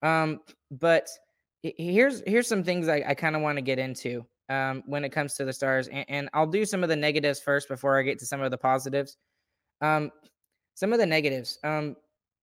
Um, 0.00 0.40
but 0.70 1.06
here's 1.62 2.22
here's 2.26 2.48
some 2.48 2.64
things 2.64 2.88
I, 2.88 3.04
I 3.08 3.14
kind 3.14 3.36
of 3.36 3.42
want 3.42 3.58
to 3.58 3.62
get 3.62 3.78
into 3.78 4.24
um, 4.48 4.82
when 4.86 5.04
it 5.04 5.10
comes 5.10 5.34
to 5.34 5.44
the 5.44 5.52
stars, 5.52 5.88
and, 5.88 6.04
and, 6.08 6.28
I'll 6.34 6.46
do 6.46 6.64
some 6.64 6.82
of 6.82 6.88
the 6.88 6.96
negatives 6.96 7.40
first 7.40 7.68
before 7.68 7.98
I 7.98 8.02
get 8.02 8.18
to 8.18 8.26
some 8.26 8.42
of 8.42 8.50
the 8.50 8.58
positives. 8.58 9.16
Um, 9.80 10.10
some 10.74 10.92
of 10.92 10.98
the 10.98 11.06
negatives. 11.06 11.58
Um, 11.64 11.96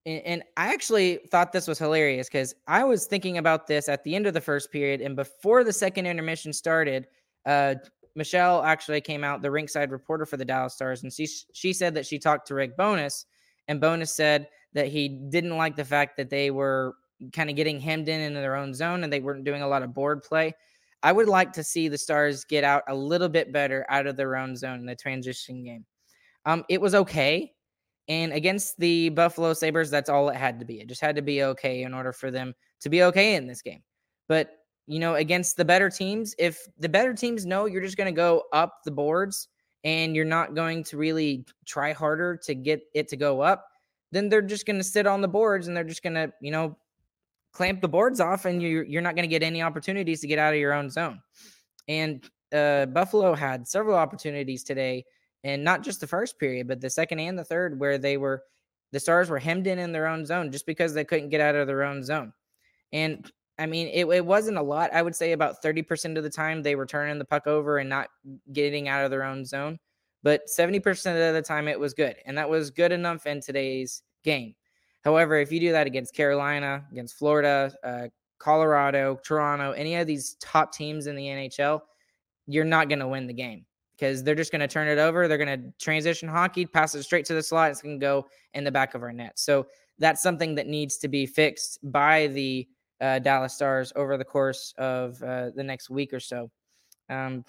and, 0.06 0.22
and 0.26 0.44
I 0.58 0.74
actually 0.74 1.20
thought 1.32 1.52
this 1.52 1.68
was 1.68 1.78
hilarious 1.78 2.28
because 2.28 2.56
I 2.68 2.84
was 2.84 3.06
thinking 3.06 3.38
about 3.38 3.68
this 3.68 3.90
at 3.90 4.04
the 4.04 4.16
end 4.16 4.28
of 4.28 4.34
the 4.34 4.42
first 4.42 4.72
period 4.72 5.02
and 5.02 5.16
before 5.16 5.64
the 5.64 5.74
second 5.74 6.06
intermission 6.06 6.54
started. 6.54 7.08
Uh, 7.46 7.76
Michelle 8.16 8.64
actually 8.64 9.02
came 9.02 9.24
out, 9.24 9.42
the 9.42 9.50
rinkside 9.50 9.92
reporter 9.92 10.26
for 10.26 10.38
the 10.38 10.46
Dallas 10.46 10.74
Stars, 10.74 11.04
and 11.04 11.14
she 11.14 11.28
she 11.54 11.74
said 11.74 11.94
that 11.94 12.06
she 12.06 12.20
talked 12.20 12.48
to 12.48 12.56
Rick 12.56 12.76
Bowness, 12.76 13.26
and 13.68 13.80
Bowness 13.80 14.14
said 14.14 14.48
that 14.74 14.88
he 14.88 15.08
didn't 15.08 15.56
like 15.56 15.76
the 15.76 15.86
fact 15.86 16.18
that 16.18 16.30
they 16.30 16.52
were 16.52 16.96
kind 17.34 17.50
of 17.50 17.56
getting 17.56 17.80
hemmed 17.80 18.10
in 18.10 18.22
into 18.22 18.40
their 18.40 18.56
own 18.56 18.74
zone 18.74 19.04
and 19.04 19.12
they 19.12 19.20
weren't 19.20 19.44
doing 19.44 19.62
a 19.62 19.68
lot 19.68 19.84
of 19.84 19.94
board 19.94 20.24
play. 20.24 20.54
I 21.02 21.12
would 21.12 21.28
like 21.28 21.54
to 21.54 21.64
see 21.64 21.88
the 21.88 21.98
Stars 21.98 22.44
get 22.44 22.64
out 22.64 22.84
a 22.88 22.96
little 22.96 23.30
bit 23.30 23.54
better 23.54 23.86
out 23.90 24.08
of 24.08 24.18
their 24.18 24.36
own 24.36 24.56
zone 24.56 24.80
in 24.80 24.86
the 24.86 24.96
transition 24.96 25.64
game. 25.64 25.86
Um, 26.46 26.66
it 26.70 26.82
was 26.82 26.96
okay. 26.96 27.54
And 28.08 28.34
against 28.34 28.78
the 28.80 29.10
Buffalo 29.10 29.54
Sabres, 29.54 29.90
that's 29.90 30.10
all 30.10 30.30
it 30.30 30.36
had 30.36 30.60
to 30.60 30.66
be. 30.66 30.82
It 30.82 30.88
just 30.88 31.02
had 31.02 31.16
to 31.16 31.22
be 31.22 31.44
okay 31.44 31.84
in 31.84 31.94
order 31.94 32.12
for 32.12 32.32
them 32.32 32.54
to 32.82 32.90
be 32.90 33.04
okay 33.04 33.36
in 33.36 33.48
this 33.48 33.62
game. 33.62 33.84
But, 34.28 34.50
you 34.88 35.00
know, 35.00 35.16
against 35.16 35.58
the 35.58 35.66
better 35.66 35.90
teams, 35.90 36.34
if 36.40 36.68
the 36.80 36.90
better 36.90 37.14
teams 37.14 37.46
know 37.46 37.66
you're 37.66 37.84
just 37.84 37.98
going 37.98 38.14
to 38.14 38.18
go 38.18 38.44
up 38.52 38.80
the 38.84 38.92
boards 38.92 39.48
and 39.84 40.16
you're 40.16 40.26
not 40.26 40.56
going 40.56 40.84
to 40.86 40.98
really 40.98 41.46
try 41.66 41.94
harder 41.94 42.36
to 42.46 42.56
get 42.56 42.82
it 42.94 43.08
to 43.10 43.18
go 43.18 43.42
up, 43.42 43.68
then 44.12 44.28
they're 44.28 44.42
just 44.42 44.66
going 44.66 44.80
to 44.80 44.84
sit 44.84 45.06
on 45.06 45.22
the 45.22 45.28
boards 45.28 45.68
and 45.68 45.78
they're 45.78 45.84
just 45.84 46.04
going 46.04 46.16
to, 46.16 46.34
you 46.42 46.52
know, 46.52 46.76
clamp 47.52 47.82
the 47.82 47.88
boards 47.88 48.20
off 48.20 48.46
and 48.46 48.62
you're, 48.62 48.84
you're 48.84 49.02
not 49.02 49.16
going 49.16 49.24
to 49.24 49.30
get 49.30 49.44
any 49.44 49.62
opportunities 49.62 50.22
to 50.22 50.28
get 50.28 50.40
out 50.40 50.54
of 50.54 50.60
your 50.60 50.74
own 50.74 50.90
zone. 50.90 51.20
And 51.88 52.24
uh, 52.54 52.86
Buffalo 52.88 53.34
had 53.34 53.68
several 53.68 53.98
opportunities 53.98 54.64
today 54.64 55.06
and 55.44 55.64
not 55.64 55.84
just 55.84 56.02
the 56.02 56.08
first 56.08 56.40
period, 56.40 56.68
but 56.68 56.82
the 56.82 56.90
second 56.90 57.20
and 57.20 57.38
the 57.38 57.44
third, 57.44 57.80
where 57.80 57.98
they 57.98 58.18
were 58.18 58.44
the 58.92 59.00
Stars 59.00 59.30
were 59.30 59.40
hemmed 59.40 59.68
in 59.68 59.80
in 59.80 59.92
their 59.92 60.08
own 60.08 60.26
zone 60.26 60.52
just 60.52 60.66
because 60.66 60.94
they 60.94 61.04
couldn't 61.04 61.30
get 61.30 61.42
out 61.42 61.56
of 61.56 61.68
their 61.68 61.84
own 61.84 62.04
zone. 62.04 62.34
And 62.92 63.30
I 63.60 63.66
mean, 63.66 63.88
it, 63.88 64.06
it 64.08 64.26
wasn't 64.26 64.58
a 64.58 64.64
lot. 64.64 64.92
I 64.94 65.02
would 65.02 65.16
say 65.16 65.34
about 65.34 65.62
30% 65.62 66.18
of 66.18 66.24
the 66.24 66.30
time 66.30 66.64
they 66.64 66.76
were 66.76 66.86
turning 66.86 67.20
the 67.20 67.26
puck 67.26 67.46
over 67.46 67.78
and 67.78 67.90
not 67.90 68.08
getting 68.52 68.88
out 68.88 69.04
of 69.04 69.12
their 69.12 69.24
own 69.24 69.46
zone. 69.46 69.80
But 70.24 70.48
70% 70.48 71.30
of 71.30 71.34
the 71.34 71.42
time 71.42 71.68
it 71.68 71.80
was 71.80 71.94
good. 71.94 72.16
And 72.26 72.38
that 72.38 72.50
was 72.50 72.72
good 72.72 72.92
enough 72.92 73.26
in 73.26 73.42
today's 73.42 74.02
game. 74.24 74.56
However, 75.04 75.36
if 75.38 75.52
you 75.52 75.60
do 75.60 75.72
that 75.72 75.88
against 75.88 76.14
Carolina, 76.14 76.86
against 76.92 77.18
Florida, 77.18 77.74
uh, 77.84 78.08
Colorado, 78.38 79.20
Toronto, 79.24 79.72
any 79.72 79.96
of 79.96 80.08
these 80.08 80.36
top 80.40 80.74
teams 80.74 81.08
in 81.08 81.16
the 81.16 81.24
NHL, 81.24 81.82
you're 82.48 82.66
not 82.66 82.90
going 82.90 83.00
to 83.00 83.08
win 83.08 83.28
the 83.28 83.34
game 83.34 83.66
because 83.96 84.24
they're 84.24 84.36
just 84.36 84.52
going 84.52 84.62
to 84.62 84.68
turn 84.68 84.88
it 84.88 84.98
over. 84.98 85.28
They're 85.28 85.38
going 85.38 85.62
to 85.62 85.74
transition 85.80 86.30
hockey, 86.30 86.66
pass 86.66 86.96
it 86.96 87.04
straight 87.04 87.26
to 87.26 87.34
the 87.34 87.44
slot. 87.44 87.72
It's 87.72 87.82
going 87.82 88.00
to 88.00 88.04
go 88.04 88.28
in 88.54 88.64
the 88.64 88.72
back 88.72 88.96
of 88.96 89.04
our 89.04 89.12
net. 89.12 89.38
So 89.38 89.68
that's 90.00 90.22
something 90.22 90.56
that 90.56 90.68
needs 90.68 90.98
to 90.98 91.08
be 91.08 91.26
fixed 91.26 91.80
by 91.92 92.28
the 92.28 92.68
uh, 93.02 93.20
Dallas 93.20 93.54
Stars 93.54 93.92
over 93.96 94.18
the 94.18 94.26
course 94.26 94.74
of 94.78 95.22
uh, 95.22 95.52
the 95.56 95.64
next 95.64 95.90
week 95.90 96.14
or 96.14 96.20
so. 96.20 96.50
Um, 97.10 97.44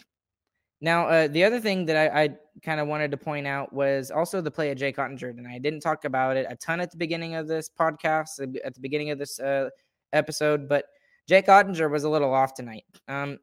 now, 0.81 1.07
uh, 1.09 1.29
the 1.29 1.45
other 1.45 1.61
thing 1.61 1.85
that 1.87 1.97
I, 1.97 2.23
I 2.23 2.29
kind 2.63 2.81
of 2.81 2.89
wanted 2.89 3.11
to 3.11 3.17
point 3.17 3.47
out 3.47 3.73
was 3.73 4.11
also 4.11 4.41
the 4.41 4.51
play 4.51 4.71
of 4.71 4.79
Jake 4.79 4.97
Oettinger, 4.97 5.31
and 5.31 5.47
I 5.47 5.59
didn't 5.59 5.81
talk 5.81 6.05
about 6.05 6.37
it 6.37 6.47
a 6.49 6.57
ton 6.57 6.81
at 6.81 6.91
the 6.91 6.97
beginning 6.97 7.35
of 7.35 7.49
this 7.49 7.69
podcast, 7.69 8.41
at 8.65 8.75
the 8.75 8.81
beginning 8.81 9.11
of 9.11 9.19
this 9.19 9.39
uh, 9.41 9.69
episode, 10.13 10.69
but 10.69 10.87
Jake 11.29 11.47
Oettinger 11.47 11.91
was 11.91 12.05
a 12.05 12.09
little 12.09 12.33
off 12.33 12.55
tonight. 12.55 12.85
Um, 13.09 13.39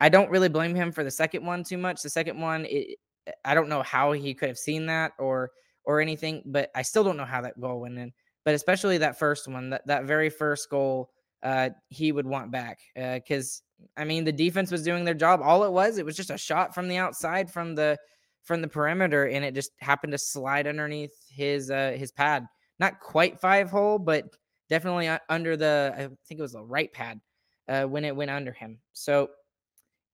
I 0.00 0.08
don't 0.08 0.30
really 0.30 0.48
blame 0.48 0.74
him 0.74 0.90
for 0.92 1.04
the 1.04 1.10
second 1.10 1.44
one 1.44 1.62
too 1.62 1.78
much. 1.78 2.02
The 2.02 2.10
second 2.10 2.40
one, 2.40 2.66
it, 2.68 2.98
I 3.44 3.54
don't 3.54 3.68
know 3.68 3.82
how 3.82 4.12
he 4.12 4.34
could 4.34 4.48
have 4.48 4.58
seen 4.58 4.86
that 4.86 5.12
or 5.18 5.52
or 5.84 6.00
anything, 6.00 6.42
but 6.46 6.70
I 6.74 6.82
still 6.82 7.04
don't 7.04 7.16
know 7.16 7.24
how 7.24 7.40
that 7.42 7.60
goal 7.60 7.80
went 7.80 7.98
in. 7.98 8.12
But 8.44 8.54
especially 8.54 8.98
that 8.98 9.18
first 9.18 9.46
one, 9.46 9.70
that 9.70 9.86
that 9.86 10.04
very 10.04 10.30
first 10.30 10.68
goal, 10.70 11.10
uh, 11.42 11.70
he 11.88 12.12
would 12.12 12.26
want 12.26 12.50
back 12.50 12.80
because 12.94 13.62
uh, 13.64 13.69
I 13.96 14.04
mean 14.04 14.24
the 14.24 14.32
defense 14.32 14.70
was 14.70 14.82
doing 14.82 15.04
their 15.04 15.14
job. 15.14 15.40
All 15.42 15.64
it 15.64 15.72
was, 15.72 15.98
it 15.98 16.04
was 16.04 16.16
just 16.16 16.30
a 16.30 16.38
shot 16.38 16.74
from 16.74 16.88
the 16.88 16.96
outside 16.96 17.50
from 17.50 17.74
the 17.74 17.98
from 18.42 18.62
the 18.62 18.68
perimeter, 18.68 19.26
and 19.26 19.44
it 19.44 19.54
just 19.54 19.72
happened 19.80 20.12
to 20.12 20.18
slide 20.18 20.66
underneath 20.66 21.14
his 21.30 21.70
uh, 21.70 21.94
his 21.96 22.12
pad. 22.12 22.46
Not 22.78 23.00
quite 23.00 23.40
five 23.40 23.70
hole, 23.70 23.98
but 23.98 24.24
definitely 24.68 25.10
under 25.28 25.56
the 25.56 25.92
I 25.94 26.00
think 26.26 26.38
it 26.38 26.42
was 26.42 26.52
the 26.52 26.64
right 26.64 26.92
pad 26.92 27.20
uh, 27.68 27.84
when 27.84 28.04
it 28.04 28.14
went 28.14 28.30
under 28.30 28.52
him. 28.52 28.78
So 28.92 29.30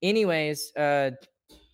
anyways, 0.02 0.72
uh, 0.76 1.12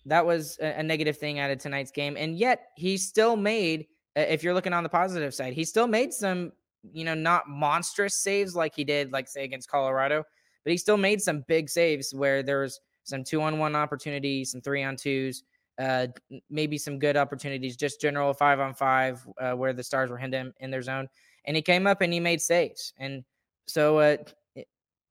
that 0.05 0.25
was 0.25 0.57
a, 0.61 0.79
a, 0.79 0.83
negative 0.83 1.17
thing 1.17 1.39
out 1.39 1.51
of 1.51 1.59
tonight's 1.59 1.91
game. 1.91 2.15
And 2.17 2.37
yet 2.37 2.67
he 2.75 2.97
still 2.97 3.35
made, 3.35 3.87
if 4.15 4.43
you're 4.43 4.53
looking 4.53 4.73
on 4.73 4.83
the 4.83 4.89
positive 4.89 5.33
side, 5.33 5.53
he 5.53 5.63
still 5.63 5.87
made 5.87 6.13
some, 6.13 6.51
you 6.91 7.05
know, 7.05 7.13
not 7.13 7.47
monstrous 7.47 8.15
saves 8.15 8.55
like 8.55 8.75
he 8.75 8.83
did, 8.83 9.11
like 9.11 9.27
say 9.27 9.43
against 9.43 9.69
Colorado, 9.69 10.23
but 10.63 10.71
he 10.71 10.77
still 10.77 10.97
made 10.97 11.21
some 11.21 11.43
big 11.47 11.69
saves 11.69 12.13
where 12.13 12.43
there 12.43 12.61
was 12.61 12.79
some 13.03 13.23
two 13.23 13.41
on 13.41 13.59
one 13.59 13.75
opportunities, 13.75 14.51
some 14.51 14.61
three 14.61 14.83
on 14.83 14.95
twos, 14.95 15.43
uh, 15.79 16.07
maybe 16.49 16.77
some 16.77 16.99
good 16.99 17.17
opportunities, 17.17 17.75
just 17.75 17.99
general 17.99 18.33
five 18.33 18.59
on 18.59 18.73
five, 18.73 19.25
uh, 19.41 19.53
where 19.53 19.73
the 19.73 19.83
stars 19.83 20.09
were 20.09 20.17
him 20.17 20.53
in 20.59 20.71
their 20.71 20.81
zone. 20.81 21.07
And 21.45 21.55
he 21.55 21.61
came 21.61 21.87
up 21.87 22.01
and 22.01 22.13
he 22.13 22.19
made 22.19 22.41
saves. 22.41 22.93
And 22.97 23.23
so, 23.67 23.99
uh, 23.99 24.17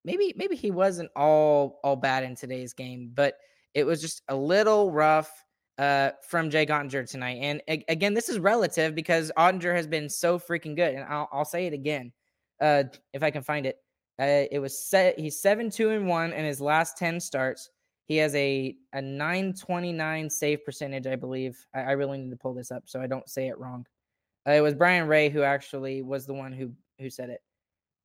maybe 0.04 0.34
maybe 0.36 0.56
he 0.56 0.70
wasn't 0.70 1.10
all 1.14 1.80
all 1.84 1.96
bad 1.96 2.24
in 2.24 2.34
today's 2.34 2.72
game, 2.72 3.10
but 3.14 3.38
it 3.74 3.84
was 3.84 4.00
just 4.00 4.22
a 4.28 4.36
little 4.36 4.90
rough 4.90 5.30
uh, 5.78 6.10
from 6.28 6.50
Jay 6.50 6.66
Oettinger 6.66 7.08
tonight. 7.08 7.38
And 7.40 7.62
a- 7.68 7.84
again, 7.88 8.14
this 8.14 8.28
is 8.28 8.38
relative 8.38 8.94
because 8.94 9.32
Oettinger 9.36 9.74
has 9.74 9.86
been 9.86 10.08
so 10.08 10.38
freaking 10.38 10.76
good. 10.76 10.94
And 10.94 11.04
I'll, 11.04 11.28
I'll 11.32 11.44
say 11.44 11.66
it 11.66 11.72
again 11.72 12.12
uh, 12.60 12.84
if 13.12 13.22
I 13.22 13.30
can 13.30 13.42
find 13.42 13.66
it. 13.66 13.81
Uh, 14.20 14.44
it 14.50 14.60
was 14.60 14.78
set. 14.78 15.18
He's 15.18 15.40
seven 15.40 15.70
two 15.70 15.90
and 15.90 16.06
one 16.06 16.32
in 16.32 16.44
his 16.44 16.60
last 16.60 16.96
ten 16.96 17.18
starts. 17.18 17.70
He 18.06 18.16
has 18.18 18.34
a 18.34 18.76
a 18.92 19.00
nine 19.00 19.54
twenty 19.54 19.92
nine 19.92 20.28
save 20.28 20.64
percentage, 20.64 21.06
I 21.06 21.16
believe. 21.16 21.64
I, 21.74 21.80
I, 21.80 21.92
really 21.92 22.18
need 22.18 22.30
to 22.30 22.36
pull 22.36 22.54
this 22.54 22.70
up 22.70 22.82
so 22.86 23.00
I 23.00 23.06
don't 23.06 23.28
say 23.28 23.48
it 23.48 23.58
wrong. 23.58 23.86
Uh, 24.46 24.52
it 24.52 24.60
was 24.60 24.74
Brian 24.74 25.08
Ray 25.08 25.30
who 25.30 25.42
actually 25.42 26.02
was 26.02 26.26
the 26.26 26.34
one 26.34 26.52
who 26.52 26.72
who 26.98 27.08
said 27.08 27.30
it 27.30 27.40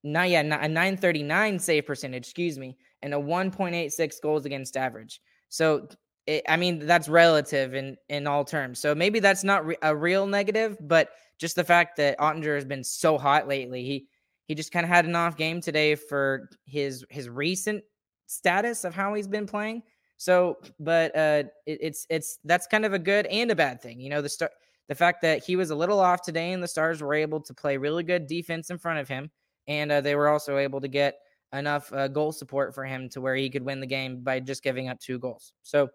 not 0.04 0.30
yeah, 0.30 0.42
a 0.42 0.44
939 0.44 1.60
save 1.60 1.86
percentage, 1.86 2.26
excuse 2.26 2.58
me, 2.58 2.78
and 3.02 3.14
a 3.14 3.18
1.86 3.18 4.22
goals 4.22 4.46
against 4.46 4.78
average. 4.78 5.22
So 5.50 5.88
it, 6.26 6.44
I 6.48 6.58
mean 6.58 6.86
that's 6.86 7.10
relative 7.10 7.74
in 7.74 7.98
in 8.10 8.28
all 8.28 8.44
terms. 8.44 8.80
So 8.80 8.94
maybe 8.94 9.20
that's 9.20 9.44
not 9.44 9.66
re- 9.66 9.78
a 9.82 9.96
real 9.96 10.28
negative, 10.28 10.78
but 10.82 11.10
just 11.40 11.56
the 11.56 11.64
fact 11.64 11.98
that 11.98 12.20
Oettinger 12.20 12.56
has 12.56 12.66
been 12.66 12.84
so 12.84 13.18
hot 13.18 13.48
lately, 13.48 13.84
he 13.84 14.08
he 14.48 14.56
just 14.56 14.72
kind 14.72 14.84
of 14.84 14.90
had 14.90 15.06
an 15.06 15.16
off 15.16 15.38
game 15.38 15.62
today 15.62 15.96
for 15.96 16.50
his 16.66 17.06
his 17.10 17.30
recent 17.30 17.84
status 18.28 18.84
of 18.84 18.94
how 18.94 19.14
he's 19.14 19.28
been 19.28 19.46
playing. 19.46 19.84
So, 20.18 20.58
but 20.80 21.16
uh, 21.16 21.44
it, 21.66 21.80
it's 21.82 22.08
it's 22.10 22.40
that's 22.44 22.68
kind 22.68 22.86
of 22.86 22.94
a 22.94 23.00
good 23.00 23.26
and 23.28 23.52
a 23.52 23.56
bad 23.56 23.82
thing. 23.82 24.00
You 24.00 24.10
know, 24.10 24.22
the 24.22 24.30
start 24.30 24.52
the 24.88 24.96
fact 24.96 25.22
that 25.22 25.44
he 25.44 25.56
was 25.56 25.70
a 25.70 25.76
little 25.76 26.00
off 26.00 26.22
today, 26.22 26.54
and 26.54 26.64
the 26.64 26.68
Stars 26.68 27.02
were 27.02 27.14
able 27.14 27.42
to 27.42 27.54
play 27.54 27.78
really 27.78 28.04
good 28.04 28.28
defense 28.28 28.70
in 28.70 28.78
front 28.78 29.00
of 29.00 29.08
him 29.08 29.30
and 29.68 29.92
uh, 29.92 30.02
they 30.02 30.16
were 30.16 30.30
also 30.30 30.58
able 30.58 30.82
to 30.82 30.88
get 30.88 31.20
enough 31.54 31.92
uh, 31.94 32.08
goal 32.08 32.32
support 32.32 32.74
for 32.74 32.86
him 32.86 33.10
to 33.10 33.22
where 33.22 33.36
he 33.36 33.50
could 33.50 33.64
win 33.64 33.80
the 33.80 33.88
game 33.88 34.22
by 34.22 34.40
just 34.40 34.64
giving 34.64 34.90
up 34.90 35.00
two 35.00 35.20
goals. 35.20 35.54
So 35.64 35.90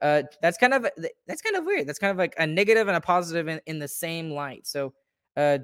uh, 0.00 0.22
that's 0.42 0.58
kind 0.58 0.74
of 0.74 0.86
that's 1.26 1.42
kind 1.42 1.56
of 1.56 1.64
weird. 1.64 1.86
That's 1.86 1.98
kind 1.98 2.10
of 2.10 2.18
like 2.18 2.34
a 2.38 2.46
negative 2.46 2.88
and 2.88 2.96
a 2.96 3.00
positive 3.00 3.48
in, 3.48 3.60
in 3.66 3.78
the 3.78 3.88
same 3.88 4.30
light. 4.30 4.66
So 4.66 4.92
uh, 5.36 5.58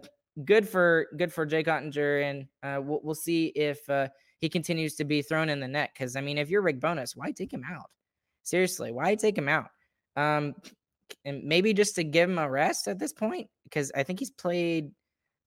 good 0.44 0.68
for 0.68 1.06
good 1.16 1.32
for 1.32 1.46
Jake 1.46 1.66
Oettinger, 1.66 2.22
and 2.22 2.46
uh, 2.62 2.80
we'll, 2.80 3.00
we'll 3.02 3.14
see 3.14 3.46
if 3.46 3.88
uh, 3.88 4.08
he 4.40 4.48
continues 4.48 4.94
to 4.96 5.04
be 5.04 5.22
thrown 5.22 5.48
in 5.48 5.60
the 5.60 5.68
net. 5.68 5.90
Because 5.94 6.16
I 6.16 6.20
mean, 6.20 6.38
if 6.38 6.50
you're 6.50 6.62
Rick 6.62 6.80
Bowness, 6.80 7.14
why 7.14 7.30
take 7.30 7.52
him 7.52 7.64
out? 7.68 7.90
Seriously, 8.42 8.92
why 8.92 9.14
take 9.14 9.38
him 9.38 9.48
out? 9.48 9.68
Um, 10.16 10.54
and 11.24 11.44
maybe 11.44 11.72
just 11.72 11.96
to 11.96 12.04
give 12.04 12.28
him 12.30 12.38
a 12.38 12.50
rest 12.50 12.88
at 12.88 12.98
this 12.98 13.12
point, 13.12 13.48
because 13.64 13.92
I 13.94 14.02
think 14.02 14.18
he's 14.18 14.30
played 14.30 14.90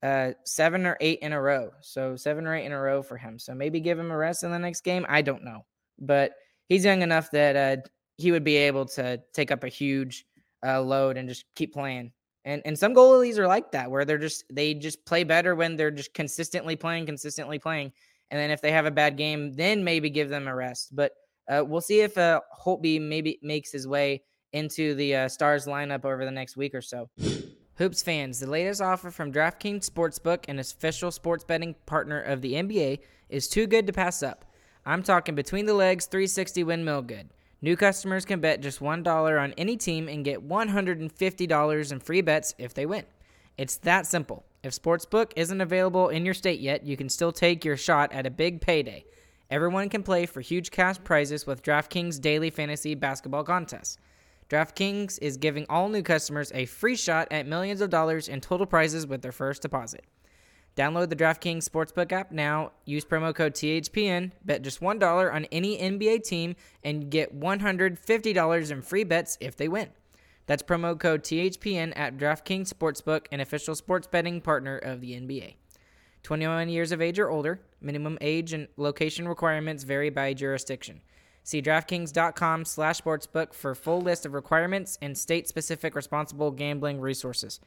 uh 0.04 0.34
seven 0.46 0.86
or 0.86 0.96
eight 1.02 1.20
in 1.20 1.34
a 1.34 1.42
row. 1.42 1.72
So 1.82 2.16
seven 2.16 2.46
or 2.46 2.56
eight 2.56 2.66
in 2.66 2.72
a 2.72 2.80
row 2.80 3.02
for 3.02 3.18
him. 3.18 3.40
So 3.40 3.56
maybe 3.56 3.80
give 3.80 3.98
him 3.98 4.12
a 4.12 4.18
rest 4.18 4.44
in 4.44 4.52
the 4.52 4.60
next 4.60 4.82
game. 4.82 5.06
I 5.10 5.24
don't 5.24 5.44
know. 5.44 5.66
But 5.98 6.34
he's 6.70 6.86
young 6.86 7.02
enough 7.02 7.32
that 7.32 7.56
uh 7.56 7.82
he 8.18 8.32
would 8.32 8.44
be 8.44 8.58
able 8.58 8.86
to 8.86 9.22
take 9.34 9.52
up 9.52 9.64
a 9.64 9.70
huge 9.70 10.26
uh, 10.66 10.82
load 10.82 11.18
and 11.18 11.30
just 11.30 11.46
keep 11.56 11.74
playing. 11.74 12.12
And 12.48 12.62
and 12.64 12.80
some 12.80 12.96
goalies 12.96 13.38
are 13.38 13.46
like 13.46 13.74
that 13.74 13.92
where 13.92 14.06
they're 14.06 14.18
just 14.18 14.46
they 14.50 14.74
just 14.74 15.06
play 15.06 15.26
better 15.26 15.54
when 15.54 15.76
they're 15.76 15.92
just 15.92 16.14
consistently 16.14 16.78
playing, 16.78 17.06
consistently 17.06 17.60
playing. 17.60 17.92
And 18.32 18.40
then 18.40 18.52
if 18.52 18.62
they 18.62 18.72
have 18.72 18.86
a 18.86 18.92
bad 18.92 19.18
game, 19.18 19.52
then 19.52 19.84
maybe 19.84 20.10
give 20.10 20.30
them 20.30 20.48
a 20.48 20.56
rest. 20.56 20.96
But 20.96 21.12
uh, 21.50 21.64
we'll 21.66 21.82
see 21.82 22.00
if 22.00 22.18
uh, 22.18 22.40
Holtby 22.66 23.02
maybe 23.02 23.38
makes 23.44 23.72
his 23.72 23.86
way 23.86 24.24
into 24.54 24.96
the 24.96 25.16
uh, 25.16 25.28
Stars 25.28 25.66
lineup 25.66 26.06
over 26.06 26.24
the 26.24 26.32
next 26.32 26.56
week 26.56 26.74
or 26.74 26.82
so. 26.82 27.10
Hoops 27.76 28.02
fans, 28.02 28.40
the 28.40 28.50
latest 28.50 28.82
offer 28.82 29.12
from 29.12 29.32
DraftKings 29.32 29.90
Sportsbook, 29.90 30.46
an 30.48 30.58
official 30.58 31.12
sports 31.12 31.44
betting 31.44 31.76
partner 31.86 32.20
of 32.22 32.42
the 32.42 32.54
NBA, 32.54 33.00
is 33.30 33.50
too 33.50 33.68
good 33.68 33.86
to 33.88 33.94
pass 33.94 34.24
up. 34.24 34.46
I'm 34.86 35.04
talking 35.04 35.36
between 35.36 35.66
the 35.66 35.74
legs 35.74 36.06
360 36.06 36.64
windmill 36.64 37.02
good. 37.02 37.30
New 37.62 37.76
customers 37.76 38.24
can 38.24 38.40
bet 38.40 38.62
just 38.62 38.80
$1 38.80 39.44
on 39.44 39.54
any 39.54 39.78
team 39.78 40.08
and 40.08 40.24
get 40.24 40.48
$150 40.48 41.92
in 41.92 42.00
free 42.00 42.22
bets 42.22 42.54
if 42.60 42.74
they 42.74 42.86
win. 42.86 43.04
It's 43.58 43.78
that 43.78 44.06
simple. 44.06 44.46
If 44.64 44.74
Sportsbook 44.74 45.32
isn't 45.36 45.62
available 45.62 46.10
in 46.10 46.24
your 46.24 46.36
state 46.36 46.60
yet, 46.60 46.86
you 46.86 46.96
can 46.96 47.10
still 47.10 47.32
take 47.32 47.66
your 47.66 47.76
shot 47.76 48.14
at 48.14 48.28
a 48.28 48.30
big 48.32 48.62
payday. 48.62 49.06
Everyone 49.50 49.90
can 49.90 50.04
play 50.04 50.28
for 50.28 50.42
huge 50.42 50.70
cash 50.70 50.98
prizes 51.04 51.48
with 51.48 51.64
DraftKings 51.64 52.22
Daily 52.22 52.52
Fantasy 52.52 52.94
Basketball 52.94 53.44
Contest. 53.44 54.00
DraftKings 54.50 55.18
is 55.22 55.38
giving 55.38 55.66
all 55.68 55.90
new 55.90 56.04
customers 56.04 56.52
a 56.54 56.66
free 56.66 56.96
shot 56.96 57.28
at 57.32 57.48
millions 57.48 57.82
of 57.82 57.90
dollars 57.90 58.28
in 58.28 58.40
total 58.40 58.68
prizes 58.68 59.08
with 59.08 59.22
their 59.22 59.32
first 59.32 59.64
deposit. 59.64 60.06
Download 60.78 61.10
the 61.10 61.16
DraftKings 61.16 61.68
Sportsbook 61.68 62.12
app 62.12 62.32
now. 62.32 62.72
Use 62.86 63.04
promo 63.04 63.34
code 63.34 63.56
THPN. 63.56 64.32
Bet 64.46 64.62
just 64.62 64.80
$1 64.80 65.34
on 65.34 65.46
any 65.46 65.76
NBA 65.80 66.24
team 66.24 66.56
and 66.84 67.10
get 67.10 67.38
$150 67.38 68.72
in 68.72 68.82
free 68.84 69.04
bets 69.04 69.40
if 69.42 69.58
they 69.58 69.68
win. 69.68 69.90
That's 70.46 70.62
promo 70.62 70.98
code 70.98 71.24
THPN 71.24 71.94
at 71.96 72.18
DraftKings 72.18 72.72
Sportsbook, 72.72 73.26
an 73.32 73.40
official 73.40 73.74
sports 73.74 74.06
betting 74.06 74.40
partner 74.40 74.78
of 74.78 75.02
the 75.02 75.14
NBA. 75.14 75.56
21 76.22 76.70
years 76.70 76.92
of 76.92 77.02
age 77.02 77.18
or 77.18 77.30
older. 77.30 77.60
Minimum 77.82 78.20
age 78.22 78.54
and 78.54 78.68
location 78.78 79.28
requirements 79.28 79.84
vary 79.84 80.12
by 80.12 80.36
jurisdiction. 80.36 81.02
See 81.44 81.62
DraftKings.com 81.62 82.66
slash 82.66 83.02
sportsbook 83.02 83.54
for 83.54 83.74
full 83.74 84.02
list 84.02 84.28
of 84.28 84.34
requirements 84.34 85.00
and 85.02 85.18
state-specific 85.18 85.96
responsible 85.96 86.52
gambling 86.52 87.02
resources. 87.02 87.62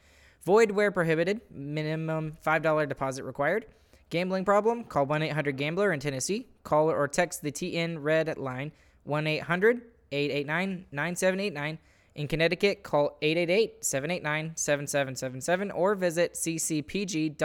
Void 0.45 0.71
where 0.71 0.91
prohibited. 0.91 1.41
Minimum 1.51 2.39
$5 2.45 2.89
deposit 2.89 3.25
required. 3.25 3.67
Gambling 4.09 4.45
problem? 4.45 4.85
Call 4.85 5.07
1 5.07 5.23
800 5.23 5.57
Gambler 5.57 5.93
in 5.93 6.01
Tennessee. 6.01 6.47
Call 6.65 6.91
or 6.91 7.07
text 7.07 7.43
the 7.43 7.53
TN 7.53 7.99
Red 8.01 8.39
line 8.39 8.73
1 9.05 9.27
800 9.27 9.83
889 10.13 10.87
9789. 10.91 11.79
In 12.17 12.27
Connecticut, 12.27 12.83
call 12.83 13.17
888 13.23 13.85
789 13.85 14.57
7777 14.57 15.71
or 15.71 15.95
visit 15.95 16.35
ccpg.org 16.35 17.39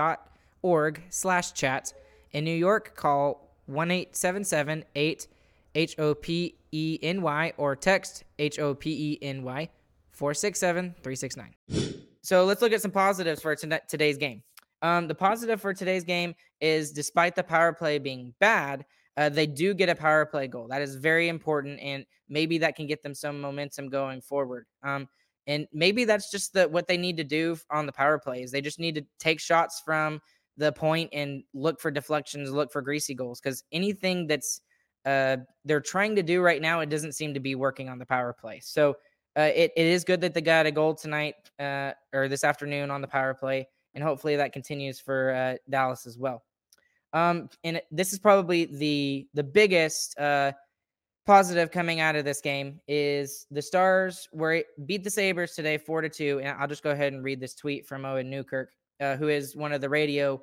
slash 1.09 1.53
chat. 1.53 1.93
In 2.31 2.43
New 2.43 2.55
York, 2.55 2.95
call 2.95 3.51
1 3.67 3.91
877 3.91 4.85
8 4.95 5.27
H 5.75 5.99
O 5.99 6.15
P 6.15 6.55
E 6.71 6.97
N 7.01 7.21
Y 7.21 7.53
or 7.57 7.75
text 7.75 8.23
H 8.39 8.57
O 8.59 8.73
P 8.73 8.89
E 8.89 9.19
N 9.21 9.43
Y 9.43 9.69
467 10.11 10.95
369. 11.03 11.53
So 12.25 12.43
let's 12.43 12.63
look 12.63 12.73
at 12.73 12.81
some 12.81 12.89
positives 12.89 13.39
for 13.39 13.55
today's 13.55 14.17
game. 14.17 14.41
Um, 14.81 15.07
the 15.07 15.13
positive 15.13 15.61
for 15.61 15.75
today's 15.75 16.03
game 16.03 16.33
is 16.59 16.91
despite 16.91 17.35
the 17.35 17.43
power 17.43 17.71
play 17.71 17.99
being 17.99 18.33
bad, 18.39 18.83
uh, 19.15 19.29
they 19.29 19.45
do 19.45 19.75
get 19.75 19.89
a 19.89 19.95
power 19.95 20.25
play 20.25 20.47
goal. 20.47 20.67
That 20.67 20.81
is 20.81 20.95
very 20.95 21.27
important, 21.27 21.79
and 21.79 22.03
maybe 22.27 22.57
that 22.57 22.75
can 22.75 22.87
get 22.87 23.03
them 23.03 23.13
some 23.13 23.39
momentum 23.39 23.89
going 23.89 24.21
forward. 24.21 24.65
Um, 24.81 25.07
and 25.45 25.67
maybe 25.71 26.03
that's 26.03 26.31
just 26.31 26.53
the 26.53 26.67
what 26.67 26.87
they 26.87 26.97
need 26.97 27.17
to 27.17 27.23
do 27.23 27.57
on 27.69 27.85
the 27.85 27.91
power 27.91 28.17
play 28.17 28.41
is 28.41 28.49
they 28.49 28.59
just 28.59 28.79
need 28.79 28.95
to 28.95 29.05
take 29.19 29.39
shots 29.39 29.83
from 29.85 30.19
the 30.57 30.71
point 30.71 31.11
and 31.13 31.43
look 31.53 31.79
for 31.79 31.91
deflections, 31.91 32.51
look 32.51 32.71
for 32.71 32.81
greasy 32.81 33.13
goals 33.13 33.39
because 33.39 33.63
anything 33.71 34.25
that's 34.25 34.61
uh, 35.05 35.37
they're 35.63 35.79
trying 35.79 36.15
to 36.15 36.23
do 36.23 36.41
right 36.41 36.61
now, 36.61 36.79
it 36.79 36.89
doesn't 36.89 37.13
seem 37.13 37.35
to 37.35 37.39
be 37.39 37.53
working 37.53 37.87
on 37.87 37.99
the 37.99 38.05
power 38.05 38.33
play. 38.33 38.59
So 38.63 38.95
uh, 39.37 39.51
it, 39.53 39.71
it 39.75 39.85
is 39.85 40.03
good 40.03 40.21
that 40.21 40.33
they 40.33 40.41
got 40.41 40.65
a 40.65 40.71
goal 40.71 40.93
tonight 40.93 41.35
uh, 41.59 41.91
or 42.13 42.27
this 42.27 42.43
afternoon 42.43 42.89
on 42.89 43.01
the 43.01 43.07
power 43.07 43.33
play, 43.33 43.67
and 43.93 44.03
hopefully 44.03 44.35
that 44.35 44.53
continues 44.53 44.99
for 44.99 45.33
uh, 45.33 45.55
Dallas 45.69 46.05
as 46.05 46.17
well. 46.17 46.43
Um, 47.13 47.49
and 47.63 47.81
this 47.91 48.13
is 48.13 48.19
probably 48.19 48.65
the 48.65 49.27
the 49.33 49.43
biggest 49.43 50.17
uh, 50.19 50.51
positive 51.25 51.71
coming 51.71 51.99
out 51.99 52.15
of 52.15 52.25
this 52.25 52.41
game 52.41 52.79
is 52.87 53.47
the 53.51 53.61
Stars 53.61 54.27
were 54.31 54.63
beat 54.85 55.03
the 55.03 55.09
Sabres 55.09 55.53
today 55.53 55.77
four 55.77 56.01
to 56.01 56.09
two, 56.09 56.39
and 56.43 56.57
I'll 56.59 56.67
just 56.67 56.83
go 56.83 56.91
ahead 56.91 57.13
and 57.13 57.23
read 57.23 57.39
this 57.39 57.55
tweet 57.55 57.87
from 57.87 58.05
Owen 58.05 58.29
Newkirk, 58.29 58.71
uh, 58.99 59.15
who 59.15 59.27
is 59.29 59.55
one 59.55 59.71
of 59.73 59.81
the 59.81 59.89
radio 59.89 60.41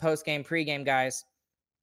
post 0.00 0.24
game 0.24 0.44
pregame 0.44 0.84
guys 0.84 1.24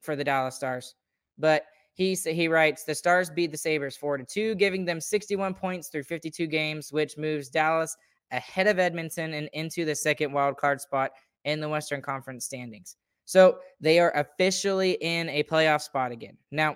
for 0.02 0.15
the 0.15 0.24
Dallas 0.24 0.56
Stars. 0.56 0.95
But 1.38 1.65
he 1.96 2.14
he 2.14 2.48
writes 2.48 2.84
the 2.84 2.94
Stars 2.94 3.30
beat 3.30 3.52
the 3.52 3.58
Sabres 3.58 3.96
4 3.96 4.18
to 4.18 4.26
2, 4.26 4.56
giving 4.56 4.86
them 4.86 5.00
61 5.00 5.54
points 5.54 5.88
through 5.88 6.04
52 6.04 6.46
games, 6.46 6.92
which 6.92 7.18
moves 7.18 7.50
Dallas 7.50 7.96
ahead 8.32 8.68
of 8.68 8.80
Edmonton 8.80 9.34
and 9.34 9.50
into 9.54 9.86
the 9.86 9.96
second 9.96 10.34
wild 10.34 10.58
card 10.58 10.82
spot 10.82 11.12
in 11.46 11.62
the 11.62 11.70
Western 11.70 12.02
Conference 12.02 12.46
standings. 12.46 12.98
So 13.24 13.60
they 13.80 14.00
are 14.00 14.12
officially 14.16 14.98
in 15.02 15.30
a 15.30 15.44
playoff 15.44 15.82
spot 15.82 16.12
again. 16.12 16.38
Now, 16.52 16.76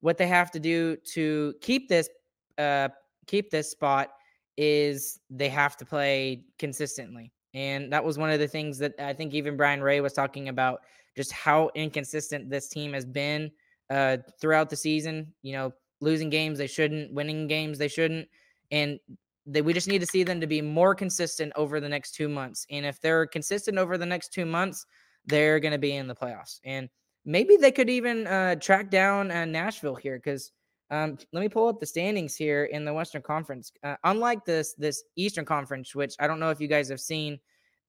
what 0.00 0.16
they 0.16 0.28
have 0.28 0.52
to 0.52 0.60
do 0.60 0.96
to 1.14 1.54
keep 1.60 1.88
this 1.88 2.08
uh, 2.56 2.88
keep 3.26 3.50
this 3.50 3.70
spot 3.70 4.10
is 4.56 5.18
they 5.30 5.48
have 5.48 5.76
to 5.78 5.84
play 5.84 6.44
consistently. 6.58 7.32
And 7.54 7.92
that 7.92 8.04
was 8.04 8.18
one 8.18 8.30
of 8.30 8.38
the 8.38 8.46
things 8.46 8.78
that 8.78 8.94
I 9.00 9.14
think 9.14 9.34
even 9.34 9.56
Brian 9.56 9.82
Ray 9.82 10.00
was 10.00 10.12
talking 10.12 10.48
about 10.48 10.80
just 11.16 11.32
how 11.32 11.70
inconsistent 11.74 12.50
this 12.50 12.68
team 12.68 12.92
has 12.92 13.04
been 13.04 13.50
uh, 13.90 14.18
throughout 14.40 14.70
the 14.70 14.76
season. 14.76 15.32
You 15.42 15.52
know, 15.52 15.72
losing 16.00 16.30
games 16.30 16.58
they 16.58 16.66
shouldn't, 16.66 17.12
winning 17.12 17.46
games 17.46 17.78
they 17.78 17.88
shouldn't, 17.88 18.28
and 18.70 18.98
they, 19.46 19.62
we 19.62 19.72
just 19.72 19.88
need 19.88 20.00
to 20.00 20.06
see 20.06 20.22
them 20.22 20.40
to 20.40 20.46
be 20.46 20.62
more 20.62 20.94
consistent 20.94 21.52
over 21.56 21.80
the 21.80 21.88
next 21.88 22.12
two 22.12 22.28
months. 22.28 22.66
And 22.70 22.86
if 22.86 23.00
they're 23.00 23.26
consistent 23.26 23.78
over 23.78 23.98
the 23.98 24.06
next 24.06 24.32
two 24.32 24.46
months, 24.46 24.86
they're 25.26 25.60
going 25.60 25.72
to 25.72 25.78
be 25.78 25.96
in 25.96 26.08
the 26.08 26.14
playoffs. 26.14 26.60
And 26.64 26.88
maybe 27.24 27.56
they 27.56 27.72
could 27.72 27.90
even 27.90 28.26
uh, 28.26 28.56
track 28.56 28.90
down 28.90 29.30
uh, 29.30 29.44
Nashville 29.44 29.96
here 29.96 30.16
because. 30.16 30.52
Um, 30.92 31.18
let 31.32 31.40
me 31.40 31.48
pull 31.48 31.68
up 31.68 31.78
the 31.78 31.86
standings 31.86 32.34
here 32.34 32.64
in 32.64 32.84
the 32.84 32.92
Western 32.92 33.22
Conference. 33.22 33.70
Uh, 33.84 33.94
unlike 34.02 34.44
this 34.44 34.74
this 34.74 35.04
Eastern 35.14 35.44
Conference, 35.44 35.94
which 35.94 36.16
I 36.18 36.26
don't 36.26 36.40
know 36.40 36.50
if 36.50 36.60
you 36.60 36.66
guys 36.66 36.88
have 36.88 36.98
seen 36.98 37.38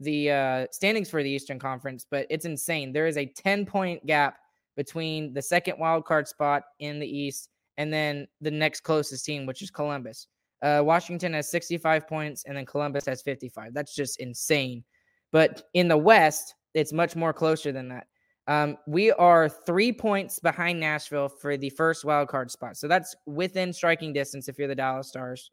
the 0.01 0.31
uh, 0.31 0.67
standings 0.71 1.09
for 1.09 1.23
the 1.23 1.29
Eastern 1.29 1.59
Conference, 1.59 2.05
but 2.09 2.27
it's 2.29 2.45
insane. 2.45 2.91
There 2.91 3.07
is 3.07 3.17
a 3.17 3.25
10 3.25 3.65
point 3.65 4.05
gap 4.05 4.37
between 4.75 5.33
the 5.33 5.41
second 5.41 5.77
wild 5.79 6.05
card 6.05 6.27
spot 6.27 6.63
in 6.79 6.99
the 6.99 7.07
East 7.07 7.49
and 7.77 7.91
then 7.91 8.27
the 8.41 8.51
next 8.51 8.81
closest 8.81 9.25
team, 9.25 9.45
which 9.45 9.61
is 9.61 9.71
Columbus. 9.71 10.27
Uh, 10.61 10.81
Washington 10.83 11.33
has 11.33 11.49
65 11.49 12.07
points 12.07 12.43
and 12.45 12.55
then 12.55 12.65
Columbus 12.65 13.05
has 13.05 13.21
55. 13.21 13.73
That's 13.73 13.95
just 13.95 14.19
insane. 14.19 14.83
But 15.31 15.63
in 15.73 15.87
the 15.87 15.97
West, 15.97 16.55
it's 16.73 16.93
much 16.93 17.15
more 17.15 17.33
closer 17.33 17.71
than 17.71 17.89
that. 17.89 18.07
Um, 18.47 18.77
we 18.87 19.11
are 19.11 19.47
three 19.47 19.91
points 19.91 20.39
behind 20.39 20.79
Nashville 20.79 21.29
for 21.29 21.57
the 21.57 21.69
first 21.69 22.03
wild 22.05 22.27
card 22.27 22.51
spot. 22.51 22.77
So 22.77 22.87
that's 22.87 23.15
within 23.25 23.71
striking 23.71 24.13
distance 24.13 24.47
if 24.47 24.57
you're 24.57 24.67
the 24.67 24.75
Dallas 24.75 25.07
Stars. 25.07 25.51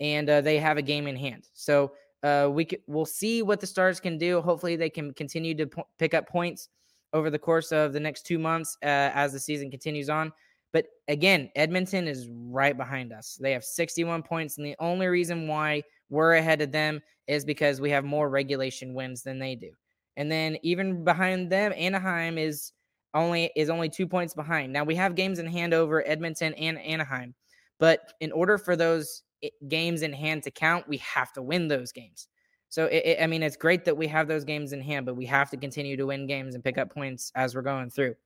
And 0.00 0.28
uh, 0.28 0.40
they 0.40 0.58
have 0.58 0.76
a 0.76 0.82
game 0.82 1.06
in 1.06 1.16
hand. 1.16 1.48
So 1.54 1.92
uh, 2.22 2.48
we 2.50 2.66
c- 2.68 2.78
we'll 2.86 3.06
see 3.06 3.42
what 3.42 3.60
the 3.60 3.66
Stars 3.66 4.00
can 4.00 4.18
do. 4.18 4.40
Hopefully, 4.40 4.76
they 4.76 4.90
can 4.90 5.12
continue 5.14 5.54
to 5.54 5.66
po- 5.66 5.86
pick 5.98 6.14
up 6.14 6.28
points 6.28 6.68
over 7.14 7.30
the 7.30 7.38
course 7.38 7.72
of 7.72 7.92
the 7.94 8.00
next 8.00 8.26
two 8.26 8.38
months 8.38 8.76
uh, 8.82 9.10
as 9.14 9.32
the 9.32 9.40
season 9.40 9.70
continues 9.70 10.10
on. 10.10 10.32
But 10.72 10.86
again, 11.08 11.50
Edmonton 11.54 12.08
is 12.08 12.28
right 12.28 12.76
behind 12.76 13.12
us. 13.12 13.38
They 13.40 13.52
have 13.52 13.64
61 13.64 14.24
points, 14.24 14.58
and 14.58 14.66
the 14.66 14.74
only 14.80 15.06
reason 15.06 15.46
why 15.46 15.82
we're 16.10 16.34
ahead 16.34 16.60
of 16.60 16.72
them 16.72 17.00
is 17.28 17.44
because 17.44 17.80
we 17.80 17.90
have 17.90 18.04
more 18.04 18.28
regulation 18.28 18.92
wins 18.92 19.22
than 19.22 19.38
they 19.38 19.54
do. 19.54 19.70
And 20.16 20.30
then 20.30 20.58
even 20.62 21.04
behind 21.04 21.50
them, 21.50 21.72
Anaheim 21.76 22.36
is 22.38 22.72
only 23.14 23.50
is 23.54 23.70
only 23.70 23.88
two 23.88 24.08
points 24.08 24.34
behind. 24.34 24.72
Now 24.72 24.82
we 24.82 24.96
have 24.96 25.14
games 25.14 25.38
in 25.38 25.46
hand 25.46 25.72
over 25.72 26.06
Edmonton 26.06 26.52
and 26.54 26.78
Anaheim, 26.80 27.34
but 27.78 28.12
in 28.20 28.32
order 28.32 28.58
for 28.58 28.74
those 28.74 29.22
games 29.68 30.02
in 30.02 30.12
hand 30.12 30.42
to 30.42 30.50
count, 30.50 30.88
we 30.88 30.96
have 30.98 31.32
to 31.34 31.42
win 31.42 31.68
those 31.68 31.92
games. 31.92 32.28
So, 32.74 32.86
it, 32.86 33.04
it, 33.04 33.22
I 33.22 33.28
mean, 33.28 33.44
it's 33.44 33.56
great 33.56 33.84
that 33.84 33.96
we 33.96 34.08
have 34.08 34.26
those 34.26 34.42
games 34.42 34.72
in 34.72 34.80
hand, 34.80 35.06
but 35.06 35.14
we 35.14 35.26
have 35.26 35.48
to 35.50 35.56
continue 35.56 35.96
to 35.96 36.06
win 36.06 36.26
games 36.26 36.56
and 36.56 36.64
pick 36.64 36.76
up 36.76 36.92
points 36.92 37.30
as 37.36 37.54
we're 37.54 37.62
going 37.62 37.88
through. 37.88 38.16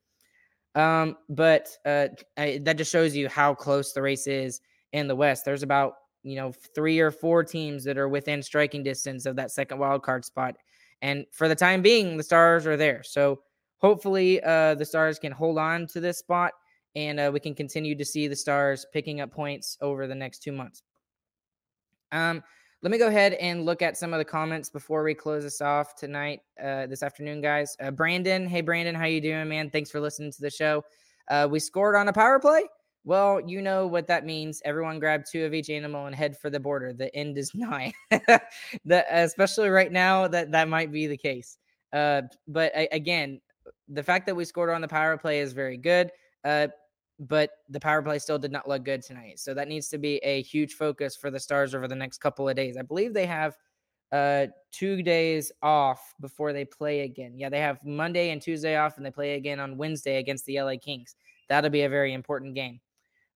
Um, 0.74 1.18
but 1.28 1.68
uh, 1.84 2.08
I, 2.38 2.58
that 2.62 2.78
just 2.78 2.90
shows 2.90 3.14
you 3.14 3.28
how 3.28 3.52
close 3.52 3.92
the 3.92 4.00
race 4.00 4.26
is 4.26 4.62
in 4.94 5.06
the 5.06 5.14
West. 5.14 5.44
There's 5.44 5.62
about 5.62 5.96
you 6.22 6.36
know 6.36 6.54
three 6.74 6.98
or 6.98 7.10
four 7.10 7.44
teams 7.44 7.84
that 7.84 7.98
are 7.98 8.08
within 8.08 8.42
striking 8.42 8.82
distance 8.82 9.26
of 9.26 9.36
that 9.36 9.50
second 9.50 9.80
wild 9.80 10.02
card 10.02 10.24
spot, 10.24 10.56
and 11.02 11.26
for 11.30 11.46
the 11.46 11.54
time 11.54 11.82
being, 11.82 12.16
the 12.16 12.22
Stars 12.22 12.66
are 12.66 12.78
there. 12.78 13.02
So 13.02 13.40
hopefully, 13.76 14.42
uh, 14.42 14.76
the 14.76 14.86
Stars 14.86 15.18
can 15.18 15.32
hold 15.32 15.58
on 15.58 15.86
to 15.88 16.00
this 16.00 16.20
spot, 16.20 16.52
and 16.96 17.20
uh, 17.20 17.30
we 17.30 17.38
can 17.38 17.54
continue 17.54 17.94
to 17.94 18.04
see 18.04 18.28
the 18.28 18.36
Stars 18.36 18.86
picking 18.94 19.20
up 19.20 19.30
points 19.30 19.76
over 19.82 20.06
the 20.06 20.14
next 20.14 20.38
two 20.42 20.52
months. 20.52 20.82
Um, 22.12 22.42
let 22.82 22.92
me 22.92 22.98
go 22.98 23.08
ahead 23.08 23.32
and 23.34 23.64
look 23.64 23.82
at 23.82 23.96
some 23.96 24.12
of 24.12 24.18
the 24.18 24.24
comments 24.24 24.70
before 24.70 25.02
we 25.02 25.14
close 25.14 25.42
this 25.42 25.60
off 25.60 25.96
tonight, 25.96 26.40
uh, 26.62 26.86
this 26.86 27.02
afternoon, 27.02 27.40
guys. 27.40 27.76
Uh, 27.80 27.90
Brandon, 27.90 28.46
hey 28.46 28.60
Brandon, 28.60 28.94
how 28.94 29.06
you 29.06 29.20
doing, 29.20 29.48
man? 29.48 29.68
Thanks 29.68 29.90
for 29.90 30.00
listening 30.00 30.30
to 30.32 30.40
the 30.40 30.50
show. 30.50 30.84
Uh, 31.28 31.48
we 31.50 31.58
scored 31.58 31.96
on 31.96 32.06
a 32.08 32.12
power 32.12 32.38
play. 32.38 32.62
Well, 33.04 33.40
you 33.40 33.62
know 33.62 33.86
what 33.86 34.06
that 34.08 34.24
means. 34.24 34.62
Everyone 34.64 35.00
grab 35.00 35.24
two 35.24 35.44
of 35.44 35.54
each 35.54 35.70
animal 35.70 36.06
and 36.06 36.14
head 36.14 36.36
for 36.38 36.50
the 36.50 36.60
border. 36.60 36.92
The 36.92 37.14
end 37.16 37.36
is 37.36 37.52
nigh. 37.54 37.92
the, 38.10 39.04
especially 39.10 39.70
right 39.70 39.90
now, 39.90 40.28
that 40.28 40.52
that 40.52 40.68
might 40.68 40.92
be 40.92 41.06
the 41.06 41.16
case. 41.16 41.58
Uh, 41.92 42.22
but 42.46 42.70
I, 42.76 42.88
again, 42.92 43.40
the 43.88 44.02
fact 44.02 44.26
that 44.26 44.36
we 44.36 44.44
scored 44.44 44.70
on 44.70 44.82
the 44.82 44.88
power 44.88 45.16
play 45.16 45.40
is 45.40 45.52
very 45.52 45.78
good. 45.78 46.10
Uh, 46.44 46.68
but 47.18 47.50
the 47.68 47.80
power 47.80 48.00
play 48.02 48.18
still 48.18 48.38
did 48.38 48.52
not 48.52 48.68
look 48.68 48.84
good 48.84 49.02
tonight. 49.02 49.38
So 49.40 49.52
that 49.54 49.68
needs 49.68 49.88
to 49.88 49.98
be 49.98 50.16
a 50.18 50.42
huge 50.42 50.74
focus 50.74 51.16
for 51.16 51.30
the 51.30 51.40
Stars 51.40 51.74
over 51.74 51.88
the 51.88 51.96
next 51.96 52.18
couple 52.18 52.48
of 52.48 52.56
days. 52.56 52.76
I 52.76 52.82
believe 52.82 53.12
they 53.12 53.26
have 53.26 53.56
uh 54.10 54.46
two 54.72 55.02
days 55.02 55.52
off 55.62 56.14
before 56.20 56.52
they 56.52 56.64
play 56.64 57.00
again. 57.00 57.34
Yeah, 57.36 57.48
they 57.48 57.60
have 57.60 57.78
Monday 57.84 58.30
and 58.30 58.40
Tuesday 58.40 58.76
off 58.76 58.96
and 58.96 59.04
they 59.04 59.10
play 59.10 59.34
again 59.34 59.60
on 59.60 59.76
Wednesday 59.76 60.18
against 60.18 60.46
the 60.46 60.60
LA 60.60 60.74
Kings. 60.80 61.14
That'll 61.48 61.70
be 61.70 61.82
a 61.82 61.88
very 61.88 62.14
important 62.14 62.54
game. 62.54 62.80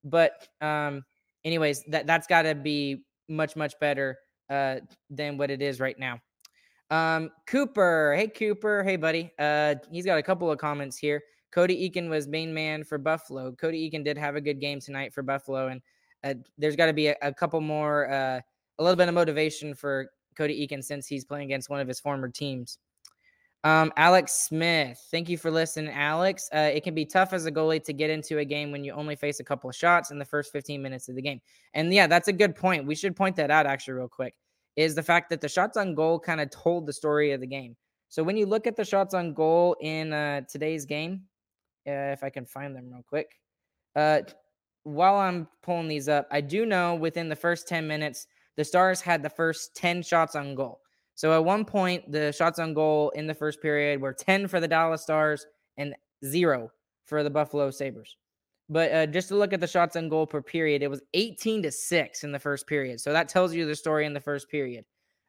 But 0.05 0.47
um 0.61 1.05
anyways, 1.45 1.83
that 1.89 2.07
that's 2.07 2.27
got 2.27 2.43
to 2.43 2.55
be 2.55 3.05
much 3.29 3.57
much 3.57 3.79
better 3.81 4.19
uh 4.49 4.77
than 5.11 5.37
what 5.37 5.51
it 5.51 5.61
is 5.61 5.81
right 5.81 5.99
now. 5.99 6.21
Um 6.91 7.31
Cooper, 7.47 8.15
hey 8.17 8.29
Cooper, 8.29 8.85
hey 8.85 8.97
buddy. 8.97 9.31
Uh 9.39 9.75
he's 9.91 10.07
got 10.07 10.19
a 10.19 10.23
couple 10.23 10.51
of 10.51 10.59
comments 10.59 10.97
here. 10.97 11.23
Cody 11.53 11.89
Eakin 11.89 12.09
was 12.09 12.27
main 12.27 12.53
man 12.53 12.83
for 12.83 12.99
Buffalo. 12.99 13.53
Cody 13.53 13.89
Eakin 13.89 14.05
did 14.05 14.17
have 14.17 14.37
a 14.37 14.41
good 14.41 14.61
game 14.61 14.81
tonight 14.81 15.13
for 15.13 15.23
Buffalo, 15.23 15.69
and 15.69 15.83
uh, 16.25 16.35
there's 16.59 16.77
got 16.77 16.87
to 16.87 16.93
be 16.93 17.09
a, 17.09 17.17
a, 17.23 17.33
couple 17.33 17.61
more, 17.61 18.11
uh, 18.11 18.41
a 18.79 18.83
little 18.83 18.97
bit 18.97 19.09
of 19.09 19.15
motivation 19.15 19.75
for 19.75 20.11
Cody 20.37 20.67
Eakin 20.67 20.83
since 20.83 21.07
he's 21.07 21.25
playing 21.25 21.45
against 21.45 21.69
one 21.69 21.81
of 21.81 21.89
his 21.89 22.01
former 22.01 22.29
teams. 22.29 22.79
Um, 23.65 23.93
Alex 23.97 24.33
Smith, 24.33 25.01
thank 25.13 25.29
you 25.29 25.39
for 25.39 25.51
listening, 25.51 25.93
Alex. 25.93 26.49
Uh, 26.53 26.71
it 26.73 26.83
can 26.83 26.95
be 26.95 27.05
tough 27.05 27.33
as 27.33 27.47
a 27.47 27.53
goalie 27.53 27.83
to 27.85 27.93
get 27.93 28.11
into 28.11 28.39
a 28.39 28.45
game 28.45 28.73
when 28.73 28.83
you 28.83 28.93
only 28.93 29.15
face 29.15 29.39
a 29.39 29.45
couple 29.45 29.71
of 29.71 29.77
shots 29.77 30.11
in 30.11 30.19
the 30.19 30.25
first 30.25 30.51
15 30.51 30.83
minutes 30.83 31.09
of 31.09 31.15
the 31.15 31.23
game. 31.23 31.41
And 31.75 31.93
yeah, 31.93 32.09
that's 32.09 32.27
a 32.27 32.33
good 32.33 32.57
point. 32.57 32.87
We 32.87 32.97
should 32.97 33.15
point 33.15 33.37
that 33.37 33.53
out 33.53 33.67
actually, 33.67 33.95
real 33.95 34.09
quick. 34.09 34.35
Is 34.75 34.95
the 34.95 35.03
fact 35.03 35.31
that 35.31 35.41
the 35.41 35.49
shots 35.49 35.77
on 35.77 35.95
goal 35.95 36.19
kind 36.19 36.41
of 36.41 36.51
told 36.51 36.87
the 36.87 36.93
story 36.93 37.33
of 37.33 37.41
the 37.41 37.47
game. 37.47 37.77
So 38.09 38.23
when 38.23 38.37
you 38.37 38.47
look 38.47 38.67
at 38.67 38.75
the 38.75 38.85
shots 38.85 39.15
on 39.15 39.33
goal 39.33 39.77
in 39.81 40.13
uh, 40.13 40.43
today's 40.51 40.85
game, 40.85 41.23
uh, 41.87 42.13
if 42.13 42.23
I 42.23 42.31
can 42.31 42.47
find 42.47 42.75
them 42.75 42.91
real 42.93 43.05
quick. 43.07 43.39
Uh, 43.95 44.21
while 44.85 45.17
I'm 45.17 45.49
pulling 45.63 45.89
these 45.89 46.09
up, 46.09 46.27
I 46.31 46.41
do 46.41 46.67
know 46.67 46.95
within 46.95 47.29
the 47.29 47.37
first 47.37 47.69
10 47.69 47.87
minutes, 47.87 48.27
the 48.57 48.65
Stars 48.65 49.01
had 49.01 49.23
the 49.23 49.31
first 49.31 49.75
10 49.77 50.03
shots 50.03 50.35
on 50.35 50.55
goal. 50.55 50.81
So 51.15 51.33
at 51.33 51.45
one 51.45 51.65
point, 51.65 52.11
the 52.11 52.33
shots 52.33 52.59
on 52.59 52.75
goal 52.75 53.11
in 53.11 53.27
the 53.27 53.35
first 53.35 53.61
period 53.61 54.01
were 54.01 54.13
10 54.13 54.49
for 54.49 54.61
the 54.61 54.69
Dallas 54.69 55.03
Stars 55.03 55.47
and 55.77 55.95
zero 56.25 56.71
for 57.05 57.23
the 57.23 57.31
Buffalo 57.31 57.71
Sabres. 57.71 58.17
But 58.69 58.93
uh, 58.93 59.07
just 59.07 59.29
to 59.29 59.37
look 59.37 59.53
at 59.53 59.61
the 59.61 59.67
shots 59.67 59.97
on 59.97 60.09
goal 60.09 60.27
per 60.27 60.41
period, 60.41 60.83
it 60.83 60.89
was 60.89 61.03
18 61.15 61.63
to 61.65 61.71
6 61.71 62.25
in 62.25 62.33
the 62.33 62.39
first 62.39 62.67
period. 62.67 63.01
So 63.01 63.13
that 63.13 63.29
tells 63.29 63.55
you 63.55 63.67
the 63.67 63.77
story 63.77 64.07
in 64.07 64.15
the 64.15 64.21
first 64.21 64.49
period. 64.49 64.85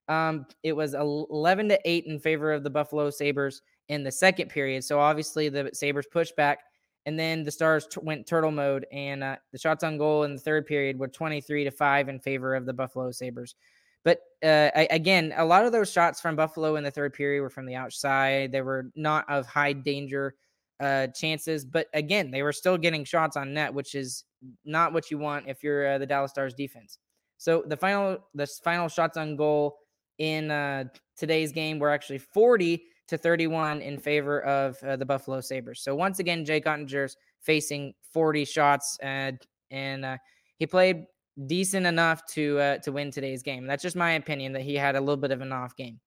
Um, 0.07 0.45
it 0.63 0.73
was 0.73 0.93
11 0.93 1.69
to 1.69 1.79
8 1.85 2.05
in 2.05 2.19
favor 2.19 2.51
of 2.53 2.63
the 2.63 2.69
Buffalo 2.69 3.09
Sabres 3.09 3.61
in 3.89 4.03
the 4.03 4.11
second 4.11 4.49
period. 4.49 4.83
So 4.83 4.99
obviously 4.99 5.49
the 5.49 5.69
Sabres 5.73 6.07
pushed 6.11 6.35
back, 6.35 6.59
and 7.05 7.19
then 7.19 7.43
the 7.43 7.51
Stars 7.51 7.87
t- 7.87 7.99
went 8.01 8.25
turtle 8.25 8.51
mode, 8.51 8.85
and 8.91 9.23
uh, 9.23 9.35
the 9.51 9.57
shots 9.57 9.83
on 9.83 9.97
goal 9.97 10.23
in 10.23 10.33
the 10.33 10.41
third 10.41 10.65
period 10.65 10.97
were 10.97 11.07
23 11.07 11.65
to 11.65 11.71
five 11.71 12.09
in 12.09 12.19
favor 12.19 12.55
of 12.55 12.65
the 12.65 12.73
Buffalo 12.73 13.11
Sabres. 13.11 13.55
But 14.03 14.19
uh, 14.43 14.69
I, 14.75 14.87
again, 14.91 15.33
a 15.37 15.45
lot 15.45 15.65
of 15.65 15.71
those 15.71 15.91
shots 15.91 16.19
from 16.19 16.35
Buffalo 16.35 16.75
in 16.75 16.83
the 16.83 16.91
third 16.91 17.13
period 17.13 17.41
were 17.41 17.49
from 17.49 17.65
the 17.65 17.75
outside. 17.75 18.51
They 18.51 18.61
were 18.61 18.89
not 18.95 19.29
of 19.29 19.45
high 19.45 19.73
danger 19.73 20.35
uh, 20.79 21.07
chances, 21.07 21.63
but 21.63 21.87
again, 21.93 22.29
they 22.29 22.43
were 22.43 22.51
still 22.51 22.77
getting 22.77 23.05
shots 23.05 23.37
on 23.37 23.53
net, 23.53 23.73
which 23.73 23.95
is 23.95 24.25
not 24.65 24.91
what 24.91 25.09
you 25.09 25.17
want 25.17 25.47
if 25.47 25.63
you're 25.63 25.93
uh, 25.93 25.97
the 25.97 26.05
Dallas 26.05 26.31
Stars 26.31 26.53
defense. 26.53 26.99
So 27.37 27.63
the 27.65 27.77
final, 27.77 28.17
the 28.33 28.47
final 28.63 28.89
shots 28.89 29.17
on 29.17 29.37
goal 29.37 29.77
in 30.17 30.51
uh, 30.51 30.85
today's 31.17 31.51
game 31.51 31.79
were 31.79 31.89
actually 31.89 32.19
40 32.19 32.83
to 33.07 33.17
31 33.17 33.81
in 33.81 33.97
favor 33.99 34.41
of 34.41 34.81
uh, 34.83 34.95
the 34.95 35.05
Buffalo 35.05 35.41
Sabres. 35.41 35.81
So 35.81 35.95
once 35.95 36.19
again, 36.19 36.45
Jake 36.45 36.65
Oettinger's 36.65 37.17
facing 37.41 37.93
40 38.11 38.45
shots, 38.45 38.97
and 39.01 39.39
and 39.71 40.05
uh, 40.05 40.17
he 40.57 40.65
played 40.65 41.05
decent 41.47 41.85
enough 41.85 42.25
to 42.27 42.59
uh, 42.59 42.77
to 42.79 42.91
win 42.91 43.11
today's 43.11 43.43
game. 43.43 43.65
That's 43.65 43.83
just 43.83 43.95
my 43.95 44.11
opinion 44.13 44.53
that 44.53 44.61
he 44.61 44.75
had 44.75 44.95
a 44.95 44.99
little 44.99 45.17
bit 45.17 45.31
of 45.31 45.41
an 45.41 45.51
off 45.51 45.75
game. 45.75 45.99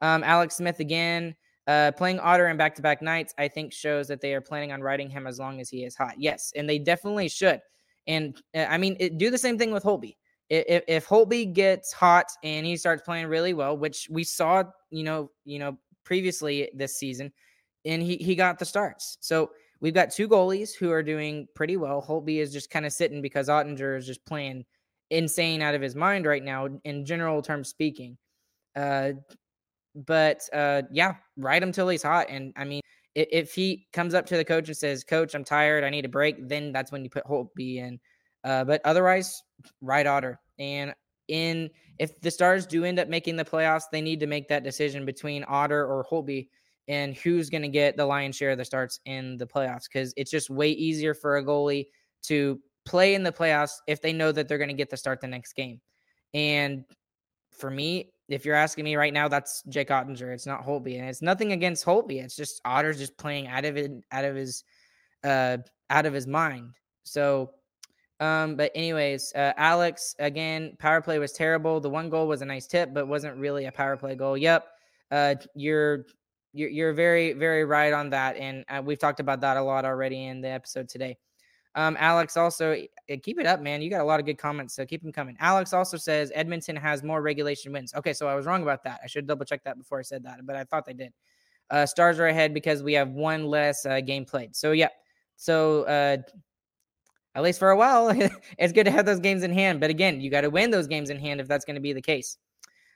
Um, 0.00 0.22
Alex 0.24 0.56
Smith 0.56 0.80
again. 0.80 1.34
Uh, 1.66 1.92
playing 1.92 2.18
Otter 2.18 2.48
in 2.48 2.56
back-to-back 2.56 3.00
nights, 3.00 3.32
I 3.38 3.46
think, 3.46 3.72
shows 3.72 4.08
that 4.08 4.20
they 4.20 4.34
are 4.34 4.40
planning 4.40 4.72
on 4.72 4.80
riding 4.80 5.08
him 5.08 5.24
as 5.28 5.38
long 5.38 5.60
as 5.60 5.68
he 5.68 5.84
is 5.84 5.94
hot. 5.94 6.14
Yes, 6.18 6.52
and 6.56 6.68
they 6.68 6.80
definitely 6.80 7.28
should. 7.28 7.60
And 8.06 8.36
uh, 8.56 8.66
I 8.68 8.78
mean, 8.78 8.96
it, 8.98 9.18
do 9.18 9.30
the 9.30 9.38
same 9.38 9.56
thing 9.56 9.70
with 9.70 9.84
Holtby 9.84 10.16
If, 10.48 10.82
if 10.88 11.54
gets 11.54 11.92
hot 11.92 12.26
and 12.42 12.66
he 12.66 12.76
starts 12.76 13.02
playing 13.02 13.26
really 13.26 13.54
well, 13.54 13.76
which 13.76 14.08
we 14.10 14.24
saw, 14.24 14.64
you 14.90 15.04
know, 15.04 15.30
you 15.44 15.60
know, 15.60 15.78
previously 16.04 16.70
this 16.74 16.96
season, 16.96 17.32
and 17.84 18.02
he 18.02 18.16
he 18.16 18.34
got 18.34 18.58
the 18.58 18.64
starts. 18.64 19.16
So 19.20 19.50
we've 19.80 19.94
got 19.94 20.10
two 20.10 20.28
goalies 20.28 20.74
who 20.74 20.90
are 20.90 21.02
doing 21.02 21.48
pretty 21.54 21.76
well. 21.76 22.04
Holtby 22.06 22.38
is 22.38 22.52
just 22.52 22.70
kind 22.70 22.86
of 22.86 22.92
sitting 22.92 23.22
because 23.22 23.48
Oettinger 23.48 23.96
is 23.96 24.06
just 24.06 24.24
playing 24.24 24.64
insane 25.10 25.62
out 25.62 25.74
of 25.74 25.82
his 25.82 25.94
mind 25.94 26.26
right 26.26 26.42
now, 26.42 26.68
in 26.84 27.04
general 27.04 27.42
terms 27.42 27.68
speaking. 27.68 28.16
Uh, 28.76 29.12
but 29.94 30.48
uh, 30.52 30.82
yeah, 30.92 31.14
ride 31.36 31.62
him 31.62 31.72
till 31.72 31.88
he's 31.88 32.02
hot. 32.02 32.26
And 32.28 32.52
I 32.56 32.64
mean, 32.64 32.80
if, 33.14 33.28
if, 33.32 33.54
he 33.54 33.88
comes 33.92 34.14
up 34.14 34.26
to 34.26 34.36
the 34.36 34.44
coach 34.44 34.68
and 34.68 34.76
says, 34.76 35.02
"Coach, 35.04 35.34
I'm 35.34 35.44
tired. 35.44 35.84
I 35.84 35.90
need 35.90 36.04
a 36.04 36.08
break," 36.08 36.48
then 36.48 36.72
that's 36.72 36.92
when 36.92 37.02
you 37.02 37.10
put 37.10 37.24
Holtby 37.24 37.76
in. 37.76 37.98
Uh, 38.44 38.64
but 38.64 38.80
otherwise, 38.84 39.42
ride 39.80 40.06
Otter. 40.06 40.40
And 40.58 40.94
in 41.30 41.70
if 41.98 42.20
the 42.20 42.30
Stars 42.30 42.66
do 42.66 42.84
end 42.84 42.98
up 42.98 43.08
making 43.08 43.36
the 43.36 43.44
playoffs, 43.44 43.84
they 43.90 44.00
need 44.00 44.20
to 44.20 44.26
make 44.26 44.48
that 44.48 44.64
decision 44.64 45.04
between 45.04 45.44
Otter 45.48 45.86
or 45.86 46.04
Holtby 46.04 46.48
and 46.88 47.16
who's 47.16 47.50
going 47.50 47.62
to 47.62 47.68
get 47.68 47.96
the 47.96 48.04
lion's 48.04 48.36
share 48.36 48.50
of 48.50 48.58
the 48.58 48.64
starts 48.64 49.00
in 49.04 49.36
the 49.36 49.46
playoffs 49.46 49.84
because 49.84 50.12
it's 50.16 50.30
just 50.30 50.50
way 50.50 50.70
easier 50.70 51.14
for 51.14 51.36
a 51.36 51.44
goalie 51.44 51.86
to 52.22 52.58
play 52.84 53.14
in 53.14 53.22
the 53.22 53.32
playoffs 53.32 53.74
if 53.86 54.00
they 54.02 54.12
know 54.12 54.32
that 54.32 54.48
they're 54.48 54.58
going 54.58 54.68
to 54.68 54.74
get 54.74 54.90
the 54.90 54.96
start 54.96 55.20
the 55.20 55.26
next 55.26 55.52
game. 55.52 55.80
And 56.34 56.84
for 57.52 57.70
me, 57.70 58.12
if 58.28 58.44
you're 58.44 58.54
asking 58.54 58.84
me 58.84 58.96
right 58.96 59.12
now, 59.12 59.28
that's 59.28 59.62
Jake 59.68 59.88
Oettinger. 59.88 60.32
It's 60.32 60.46
not 60.46 60.64
Holtby, 60.64 60.98
and 60.98 61.08
it's 61.08 61.22
nothing 61.22 61.52
against 61.52 61.84
Holtby. 61.84 62.22
It's 62.22 62.36
just 62.36 62.60
Otter's 62.64 62.98
just 62.98 63.18
playing 63.18 63.48
out 63.48 63.64
of 63.64 63.76
it, 63.76 63.92
out 64.10 64.24
of 64.24 64.36
his, 64.36 64.64
uh, 65.24 65.58
out 65.90 66.06
of 66.06 66.14
his 66.14 66.26
mind. 66.26 66.70
So 67.02 67.50
um, 68.20 68.54
but 68.54 68.70
anyways, 68.74 69.32
uh, 69.34 69.54
Alex 69.56 70.14
again, 70.18 70.76
power 70.78 71.00
play 71.00 71.18
was 71.18 71.32
terrible. 71.32 71.80
The 71.80 71.90
one 71.90 72.10
goal 72.10 72.28
was 72.28 72.42
a 72.42 72.44
nice 72.44 72.66
tip, 72.66 72.92
but 72.92 73.08
wasn't 73.08 73.36
really 73.36 73.64
a 73.64 73.72
power 73.72 73.96
play 73.96 74.14
goal. 74.14 74.36
Yep, 74.36 74.66
uh, 75.10 75.34
you're 75.54 76.04
you're 76.52 76.92
very 76.92 77.32
very 77.32 77.64
right 77.64 77.92
on 77.92 78.10
that, 78.10 78.36
and 78.36 78.64
uh, 78.68 78.82
we've 78.84 78.98
talked 78.98 79.20
about 79.20 79.40
that 79.40 79.56
a 79.56 79.62
lot 79.62 79.84
already 79.84 80.26
in 80.26 80.42
the 80.42 80.48
episode 80.48 80.88
today. 80.88 81.16
Um, 81.76 81.96
Alex 82.00 82.36
also 82.36 82.72
uh, 82.72 83.16
keep 83.22 83.38
it 83.38 83.46
up, 83.46 83.60
man. 83.60 83.80
You 83.80 83.88
got 83.88 84.00
a 84.00 84.04
lot 84.04 84.20
of 84.20 84.26
good 84.26 84.38
comments, 84.38 84.74
so 84.74 84.84
keep 84.84 85.02
them 85.02 85.12
coming. 85.12 85.36
Alex 85.40 85.72
also 85.72 85.96
says 85.96 86.30
Edmonton 86.34 86.76
has 86.76 87.02
more 87.02 87.22
regulation 87.22 87.72
wins. 87.72 87.94
Okay, 87.94 88.12
so 88.12 88.28
I 88.28 88.34
was 88.34 88.44
wrong 88.44 88.62
about 88.62 88.82
that. 88.84 89.00
I 89.02 89.06
should 89.06 89.26
double 89.26 89.46
check 89.46 89.64
that 89.64 89.78
before 89.78 89.98
I 89.98 90.02
said 90.02 90.24
that, 90.24 90.44
but 90.44 90.56
I 90.56 90.64
thought 90.64 90.84
they 90.84 90.92
did. 90.92 91.12
Uh, 91.70 91.86
stars 91.86 92.18
are 92.18 92.26
ahead 92.26 92.52
because 92.52 92.82
we 92.82 92.92
have 92.94 93.10
one 93.10 93.44
less 93.44 93.86
uh, 93.86 94.00
game 94.00 94.24
played. 94.24 94.56
So 94.56 94.72
yeah, 94.72 94.88
so 95.36 95.84
uh, 95.84 96.16
at 97.34 97.42
least 97.42 97.58
for 97.58 97.70
a 97.70 97.76
while, 97.76 98.10
it's 98.58 98.72
good 98.72 98.84
to 98.84 98.90
have 98.90 99.06
those 99.06 99.20
games 99.20 99.42
in 99.42 99.52
hand. 99.52 99.80
But 99.80 99.90
again, 99.90 100.20
you 100.20 100.30
got 100.30 100.42
to 100.42 100.50
win 100.50 100.70
those 100.70 100.86
games 100.86 101.10
in 101.10 101.18
hand 101.18 101.40
if 101.40 101.48
that's 101.48 101.64
going 101.64 101.76
to 101.76 101.80
be 101.80 101.92
the 101.92 102.02
case. 102.02 102.38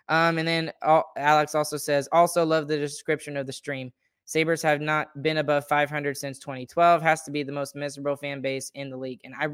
Um, 0.09 0.38
and 0.38 0.47
then 0.47 0.73
uh, 0.83 1.03
Alex 1.16 1.55
also 1.55 1.77
says, 1.77 2.09
also 2.12 2.44
love 2.44 2.68
the 2.68 2.77
description 2.77 3.37
of 3.37 3.47
the 3.47 3.53
stream. 3.53 3.92
Sabres 4.27 4.62
have 4.62 4.81
not 4.81 5.23
been 5.23 5.38
above 5.38 5.66
500 5.68 6.16
since 6.16 6.38
2012. 6.38 7.03
Has 7.03 7.23
to 7.23 7.31
be 7.31 7.42
the 7.42 7.53
most 7.53 7.75
miserable 7.75 8.16
fan 8.16 8.40
base 8.40 8.70
in 8.75 8.90
the 8.90 8.97
league. 8.97 9.20
And 9.25 9.35
I, 9.38 9.49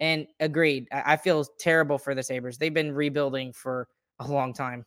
And 0.00 0.26
agreed. 0.40 0.88
I, 0.92 1.14
I 1.14 1.16
feel 1.16 1.44
terrible 1.58 1.98
for 1.98 2.14
the 2.14 2.22
Sabres. 2.22 2.58
They've 2.58 2.74
been 2.74 2.92
rebuilding 2.92 3.52
for 3.52 3.88
a 4.18 4.26
long 4.26 4.52
time. 4.52 4.84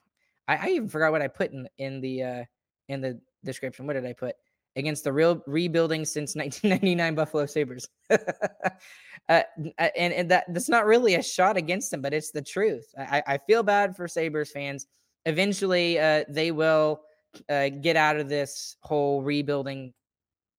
I, 0.47 0.55
I 0.57 0.69
even 0.69 0.89
forgot 0.89 1.11
what 1.11 1.21
I 1.21 1.27
put 1.27 1.51
in 1.51 1.67
in 1.77 2.01
the 2.01 2.23
uh, 2.23 2.43
in 2.89 3.01
the 3.01 3.19
description. 3.43 3.87
What 3.87 3.93
did 3.93 4.05
I 4.05 4.13
put? 4.13 4.35
Against 4.75 5.03
the 5.03 5.11
real 5.11 5.43
rebuilding 5.47 6.05
since 6.05 6.35
1999 6.35 7.15
Buffalo 7.15 7.45
Sabres. 7.45 7.89
uh, 8.09 9.41
and 9.77 10.13
and 10.13 10.31
that 10.31 10.45
that's 10.53 10.69
not 10.69 10.85
really 10.85 11.15
a 11.15 11.23
shot 11.23 11.57
against 11.57 11.91
them, 11.91 12.01
but 12.01 12.13
it's 12.13 12.31
the 12.31 12.41
truth. 12.41 12.85
I, 12.97 13.23
I 13.27 13.37
feel 13.37 13.63
bad 13.63 13.95
for 13.95 14.07
Sabres 14.07 14.51
fans. 14.51 14.87
Eventually, 15.25 15.99
uh, 15.99 16.23
they 16.29 16.51
will 16.51 17.01
uh, 17.49 17.69
get 17.69 17.95
out 17.95 18.17
of 18.17 18.29
this 18.29 18.77
whole 18.81 19.21
rebuilding, 19.21 19.93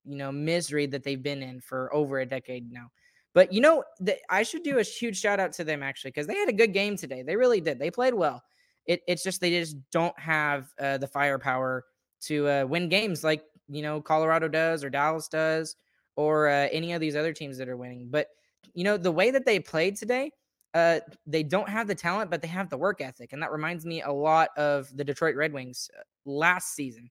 you 0.05 0.16
know, 0.16 0.31
misery 0.31 0.87
that 0.87 1.03
they've 1.03 1.22
been 1.22 1.42
in 1.42 1.61
for 1.61 1.92
over 1.94 2.20
a 2.20 2.27
decade 2.27 2.70
now. 2.70 2.90
But 3.35 3.53
you 3.53 3.61
know, 3.61 3.85
the, 3.98 4.16
I 4.29 4.42
should 4.42 4.62
do 4.62 4.79
a 4.79 4.83
huge 4.83 5.18
shout 5.18 5.40
out 5.40 5.53
to 5.55 5.64
them 5.64 5.83
actually 5.83 6.11
because 6.11 6.27
they 6.27 6.37
had 6.37 6.48
a 6.48 6.55
good 6.55 6.72
game 6.72 6.96
today. 6.96 7.22
They 7.22 7.37
really 7.37 7.61
did. 7.61 7.79
They 7.79 7.90
played 7.90 8.14
well. 8.14 8.42
It, 8.87 9.01
it's 9.07 9.22
just 9.22 9.40
they 9.40 9.51
just 9.51 9.77
don't 9.90 10.18
have 10.18 10.68
uh, 10.79 10.98
the 10.98 11.07
firepower 11.07 11.85
to 12.22 12.48
uh, 12.48 12.64
win 12.66 12.88
games 12.88 13.25
like 13.25 13.42
you 13.73 13.83
know 13.83 14.01
Colorado 14.01 14.49
does 14.49 14.85
or 14.85 14.91
Dallas 14.91 15.29
does 15.29 15.77
or 16.17 16.49
uh, 16.49 16.69
any 16.71 16.93
of 16.93 17.01
these 17.01 17.17
other 17.17 17.33
teams 17.33 17.57
that 17.59 17.69
are 17.69 17.77
winning. 17.77 18.09
But 18.11 18.29
you 18.75 18.85
know 18.85 18.97
the 18.97 19.13
way 19.13 19.31
that 19.31 19.47
they 19.47 19.59
played 19.59 19.97
today, 19.97 20.31
uh, 20.75 21.01
they 21.27 21.43
don't 21.43 21.69
have 21.69 21.89
the 21.89 21.95
talent, 21.95 22.31
but 22.31 22.43
they 22.43 22.49
have 22.49 22.69
the 22.69 22.79
work 22.79 23.01
ethic, 23.01 23.33
and 23.33 23.43
that 23.43 23.53
reminds 23.53 23.85
me 23.85 24.03
a 24.03 24.13
lot 24.13 24.51
of 24.57 24.95
the 24.97 25.05
Detroit 25.05 25.37
Red 25.37 25.53
Wings 25.53 25.91
uh, 25.99 26.03
last 26.25 26.75
season, 26.75 27.11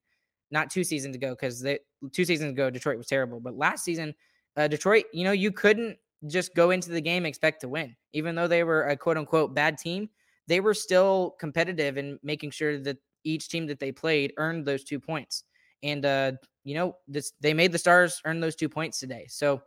not 0.50 0.70
two 0.70 0.84
seasons 0.84 1.16
ago, 1.16 1.30
because 1.30 1.66
two 2.12 2.24
seasons 2.24 2.52
ago 2.52 2.70
Detroit 2.70 2.96
was 2.96 3.06
terrible, 3.06 3.40
but 3.40 3.56
last 3.56 3.84
season, 3.84 4.14
uh, 4.56 4.68
Detroit, 4.68 5.04
you 5.12 5.24
know, 5.24 5.32
you 5.32 5.50
couldn't 5.50 5.98
just 6.26 6.54
go 6.54 6.70
into 6.70 6.90
the 6.90 7.00
game 7.00 7.26
expect 7.26 7.60
to 7.62 7.68
win. 7.68 7.96
Even 8.12 8.34
though 8.34 8.48
they 8.48 8.64
were 8.64 8.88
a 8.88 8.96
quote 8.96 9.18
unquote 9.18 9.54
bad 9.54 9.78
team, 9.78 10.08
they 10.46 10.60
were 10.60 10.74
still 10.74 11.34
competitive 11.38 11.98
in 11.98 12.18
making 12.22 12.50
sure 12.50 12.78
that 12.78 12.98
each 13.24 13.48
team 13.48 13.66
that 13.66 13.78
they 13.78 13.92
played 13.92 14.32
earned 14.36 14.66
those 14.66 14.84
two 14.84 15.00
points. 15.00 15.44
And 15.82 16.04
uh, 16.04 16.32
you 16.64 16.74
know, 16.74 16.96
this 17.08 17.32
they 17.40 17.54
made 17.54 17.72
the 17.72 17.78
Stars 17.78 18.20
earn 18.24 18.40
those 18.40 18.56
two 18.56 18.68
points 18.68 18.98
today. 18.98 19.26
So 19.28 19.62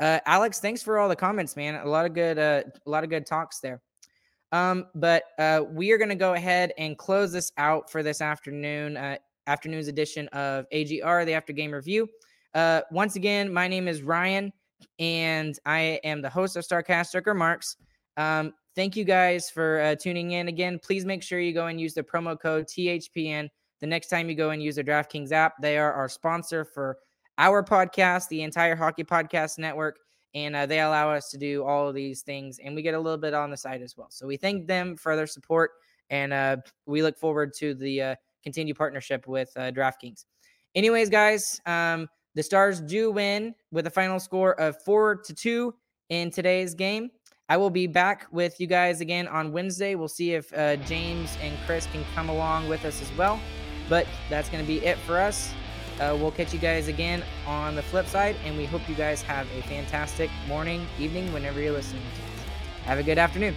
uh, 0.00 0.18
Alex, 0.26 0.60
thanks 0.60 0.82
for 0.82 0.98
all 0.98 1.08
the 1.08 1.16
comments, 1.16 1.56
man. 1.56 1.76
A 1.76 1.88
lot 1.88 2.06
of 2.06 2.14
good, 2.14 2.38
uh, 2.38 2.62
a 2.84 2.90
lot 2.90 3.04
of 3.04 3.10
good 3.10 3.26
talks 3.26 3.60
there. 3.60 3.80
Um, 4.52 4.86
but 4.94 5.24
uh, 5.38 5.62
we 5.68 5.92
are 5.92 5.98
going 5.98 6.10
to 6.10 6.14
go 6.14 6.34
ahead 6.34 6.72
and 6.78 6.96
close 6.96 7.32
this 7.32 7.52
out 7.58 7.90
for 7.90 8.02
this 8.02 8.20
afternoon, 8.20 8.96
uh, 8.96 9.16
afternoon's 9.46 9.88
edition 9.88 10.28
of 10.28 10.66
AGR, 10.72 11.24
the 11.24 11.34
After 11.34 11.52
Game 11.52 11.72
Review. 11.72 12.08
Uh, 12.54 12.82
once 12.90 13.16
again, 13.16 13.52
my 13.52 13.66
name 13.66 13.88
is 13.88 14.02
Ryan 14.02 14.52
and 14.98 15.58
I 15.66 16.00
am 16.04 16.22
the 16.22 16.30
host 16.30 16.56
of 16.56 16.64
Starcast 16.64 17.14
Stricker 17.14 17.34
Marks. 17.34 17.76
Um, 18.16 18.52
thank 18.76 18.96
you 18.96 19.04
guys 19.04 19.50
for 19.50 19.80
uh, 19.80 19.94
tuning 19.96 20.32
in 20.32 20.48
again. 20.48 20.78
Please 20.78 21.04
make 21.04 21.22
sure 21.22 21.40
you 21.40 21.52
go 21.52 21.66
and 21.66 21.80
use 21.80 21.94
the 21.94 22.02
promo 22.02 22.38
code 22.38 22.66
THPN 22.66 23.48
the 23.84 23.90
next 23.90 24.08
time 24.08 24.30
you 24.30 24.34
go 24.34 24.48
and 24.48 24.62
use 24.62 24.76
the 24.76 24.82
DraftKings 24.82 25.30
app. 25.30 25.60
They 25.60 25.76
are 25.76 25.92
our 25.92 26.08
sponsor 26.08 26.64
for 26.64 26.96
our 27.36 27.62
podcast, 27.62 28.28
the 28.28 28.40
entire 28.40 28.74
Hockey 28.74 29.04
Podcast 29.04 29.58
Network, 29.58 29.98
and 30.34 30.56
uh, 30.56 30.64
they 30.64 30.80
allow 30.80 31.10
us 31.10 31.28
to 31.28 31.36
do 31.36 31.62
all 31.64 31.86
of 31.86 31.94
these 31.94 32.22
things, 32.22 32.58
and 32.64 32.74
we 32.74 32.80
get 32.80 32.94
a 32.94 32.98
little 32.98 33.18
bit 33.18 33.34
on 33.34 33.50
the 33.50 33.58
side 33.58 33.82
as 33.82 33.94
well. 33.94 34.06
So 34.08 34.26
we 34.26 34.38
thank 34.38 34.66
them 34.66 34.96
for 34.96 35.16
their 35.16 35.26
support, 35.26 35.72
and 36.08 36.32
uh, 36.32 36.56
we 36.86 37.02
look 37.02 37.18
forward 37.18 37.52
to 37.58 37.74
the 37.74 38.00
uh, 38.00 38.14
continued 38.42 38.78
partnership 38.78 39.26
with 39.26 39.52
uh, 39.56 39.70
DraftKings. 39.70 40.24
Anyways, 40.74 41.10
guys. 41.10 41.60
Um, 41.66 42.08
the 42.34 42.42
Stars 42.42 42.80
do 42.80 43.12
win 43.12 43.54
with 43.70 43.86
a 43.86 43.90
final 43.90 44.18
score 44.18 44.58
of 44.58 44.82
four 44.82 45.16
to 45.16 45.34
two 45.34 45.74
in 46.08 46.30
today's 46.30 46.72
game. 46.72 47.10
I 47.50 47.58
will 47.58 47.68
be 47.68 47.86
back 47.86 48.28
with 48.32 48.58
you 48.60 48.66
guys 48.66 49.02
again 49.02 49.28
on 49.28 49.52
Wednesday. 49.52 49.94
We'll 49.94 50.08
see 50.08 50.32
if 50.32 50.50
uh, 50.54 50.76
James 50.76 51.36
and 51.42 51.54
Chris 51.66 51.86
can 51.92 52.02
come 52.14 52.30
along 52.30 52.70
with 52.70 52.86
us 52.86 53.02
as 53.02 53.12
well. 53.18 53.38
But 53.94 54.08
that's 54.28 54.48
going 54.48 54.60
to 54.60 54.66
be 54.66 54.84
it 54.84 54.98
for 54.98 55.20
us. 55.20 55.54
Uh, 56.00 56.16
we'll 56.18 56.32
catch 56.32 56.52
you 56.52 56.58
guys 56.58 56.88
again 56.88 57.22
on 57.46 57.76
the 57.76 57.82
flip 57.82 58.08
side, 58.08 58.34
and 58.44 58.58
we 58.58 58.64
hope 58.64 58.88
you 58.88 58.96
guys 58.96 59.22
have 59.22 59.46
a 59.56 59.62
fantastic 59.68 60.30
morning, 60.48 60.84
evening, 60.98 61.32
whenever 61.32 61.60
you're 61.60 61.72
listening 61.72 62.02
to 62.02 62.22
us. 62.22 62.46
Have 62.86 62.98
a 62.98 63.04
good 63.04 63.18
afternoon. 63.18 63.54